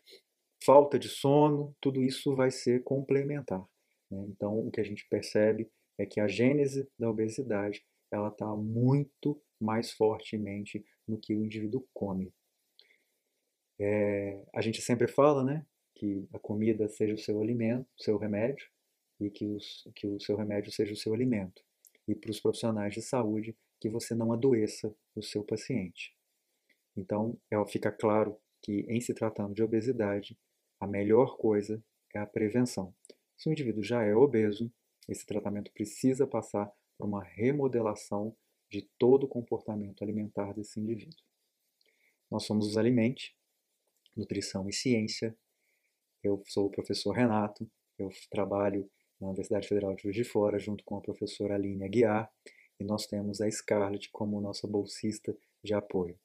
falta 0.63 0.99
de 0.99 1.08
sono, 1.08 1.73
tudo 1.80 2.04
isso 2.04 2.36
vai 2.36 2.52
ser 2.52 2.84
complementar. 2.84 3.65
Né? 4.09 4.25
Então, 4.29 4.59
o 4.59 4.71
que 4.71 4.81
a 4.81 4.83
gente 4.83 5.07
percebe 5.09 5.69
é 5.97 6.05
que 6.05 6.19
a 6.19 6.27
gênese 6.27 6.89
da 6.97 7.09
obesidade 7.09 7.83
ela 8.11 8.29
está 8.29 8.47
muito 8.55 9.41
mais 9.59 9.91
fortemente 9.91 10.83
no 11.07 11.19
que 11.19 11.35
o 11.35 11.43
indivíduo 11.43 11.85
come. 11.93 12.33
É, 13.79 14.43
a 14.53 14.61
gente 14.61 14.81
sempre 14.81 15.07
fala, 15.07 15.43
né, 15.43 15.65
que 15.95 16.27
a 16.33 16.39
comida 16.39 16.87
seja 16.87 17.13
o 17.13 17.17
seu 17.17 17.41
alimento, 17.41 17.87
seu 17.97 18.17
remédio, 18.17 18.67
e 19.19 19.29
que, 19.29 19.45
os, 19.45 19.87
que 19.95 20.07
o 20.07 20.19
seu 20.19 20.35
remédio 20.35 20.71
seja 20.71 20.93
o 20.93 20.97
seu 20.97 21.13
alimento. 21.13 21.61
E 22.07 22.15
para 22.15 22.31
os 22.31 22.39
profissionais 22.39 22.93
de 22.93 23.01
saúde, 23.01 23.55
que 23.79 23.89
você 23.89 24.15
não 24.15 24.31
adoeça 24.31 24.93
o 25.15 25.21
seu 25.21 25.43
paciente. 25.43 26.15
Então, 26.95 27.37
é, 27.51 27.55
fica 27.67 27.91
claro 27.91 28.37
que, 28.61 28.85
em 28.89 28.99
se 28.99 29.13
tratando 29.13 29.53
de 29.53 29.63
obesidade, 29.63 30.37
a 30.79 30.87
melhor 30.87 31.37
coisa 31.37 31.83
é 32.13 32.19
a 32.19 32.25
prevenção. 32.25 32.93
Se 33.39 33.47
o 33.47 33.54
indivíduo 33.54 33.82
já 33.82 34.04
é 34.04 34.13
obeso, 34.13 34.69
esse 35.08 35.25
tratamento 35.25 35.71
precisa 35.71 36.28
passar 36.28 36.69
por 36.97 37.08
uma 37.08 37.23
remodelação 37.23 38.36
de 38.69 38.82
todo 38.99 39.23
o 39.23 39.30
comportamento 39.30 40.04
alimentar 40.04 40.54
desse 40.54 40.78
indivíduo. 40.78 41.23
Nós 42.30 42.43
somos 42.43 42.67
os 42.67 42.78
Alimente, 42.78 43.34
Nutrição 44.13 44.67
e 44.67 44.73
Ciência. 44.73 45.34
Eu 46.21 46.43
sou 46.47 46.67
o 46.67 46.69
professor 46.69 47.13
Renato, 47.13 47.65
eu 47.97 48.10
trabalho 48.30 48.91
na 49.21 49.28
Universidade 49.28 49.69
Federal 49.69 49.95
de 49.95 50.04
Juiz 50.04 50.17
de 50.17 50.25
Fora, 50.25 50.60
junto 50.60 50.84
com 50.84 50.97
a 50.97 51.02
professora 51.02 51.56
Aline 51.56 51.86
Aguiar, 51.86 52.30
e 52.78 52.84
nós 52.84 53.08
temos 53.08 53.39
a 53.39 53.49
Scarlett 53.49 54.10
como 54.12 54.41
nossa 54.41 54.67
bolsista 54.67 55.34
de 55.63 55.73
apoio. 55.73 56.19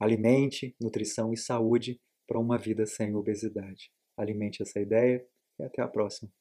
Alimente, 0.00 0.74
nutrição 0.80 1.34
e 1.34 1.36
saúde 1.36 2.00
para 2.26 2.40
uma 2.40 2.56
vida 2.56 2.86
sem 2.86 3.14
obesidade. 3.14 3.92
Alimente 4.16 4.62
essa 4.62 4.80
ideia 4.80 5.22
e 5.58 5.62
até 5.62 5.82
a 5.82 5.88
próxima. 5.88 6.32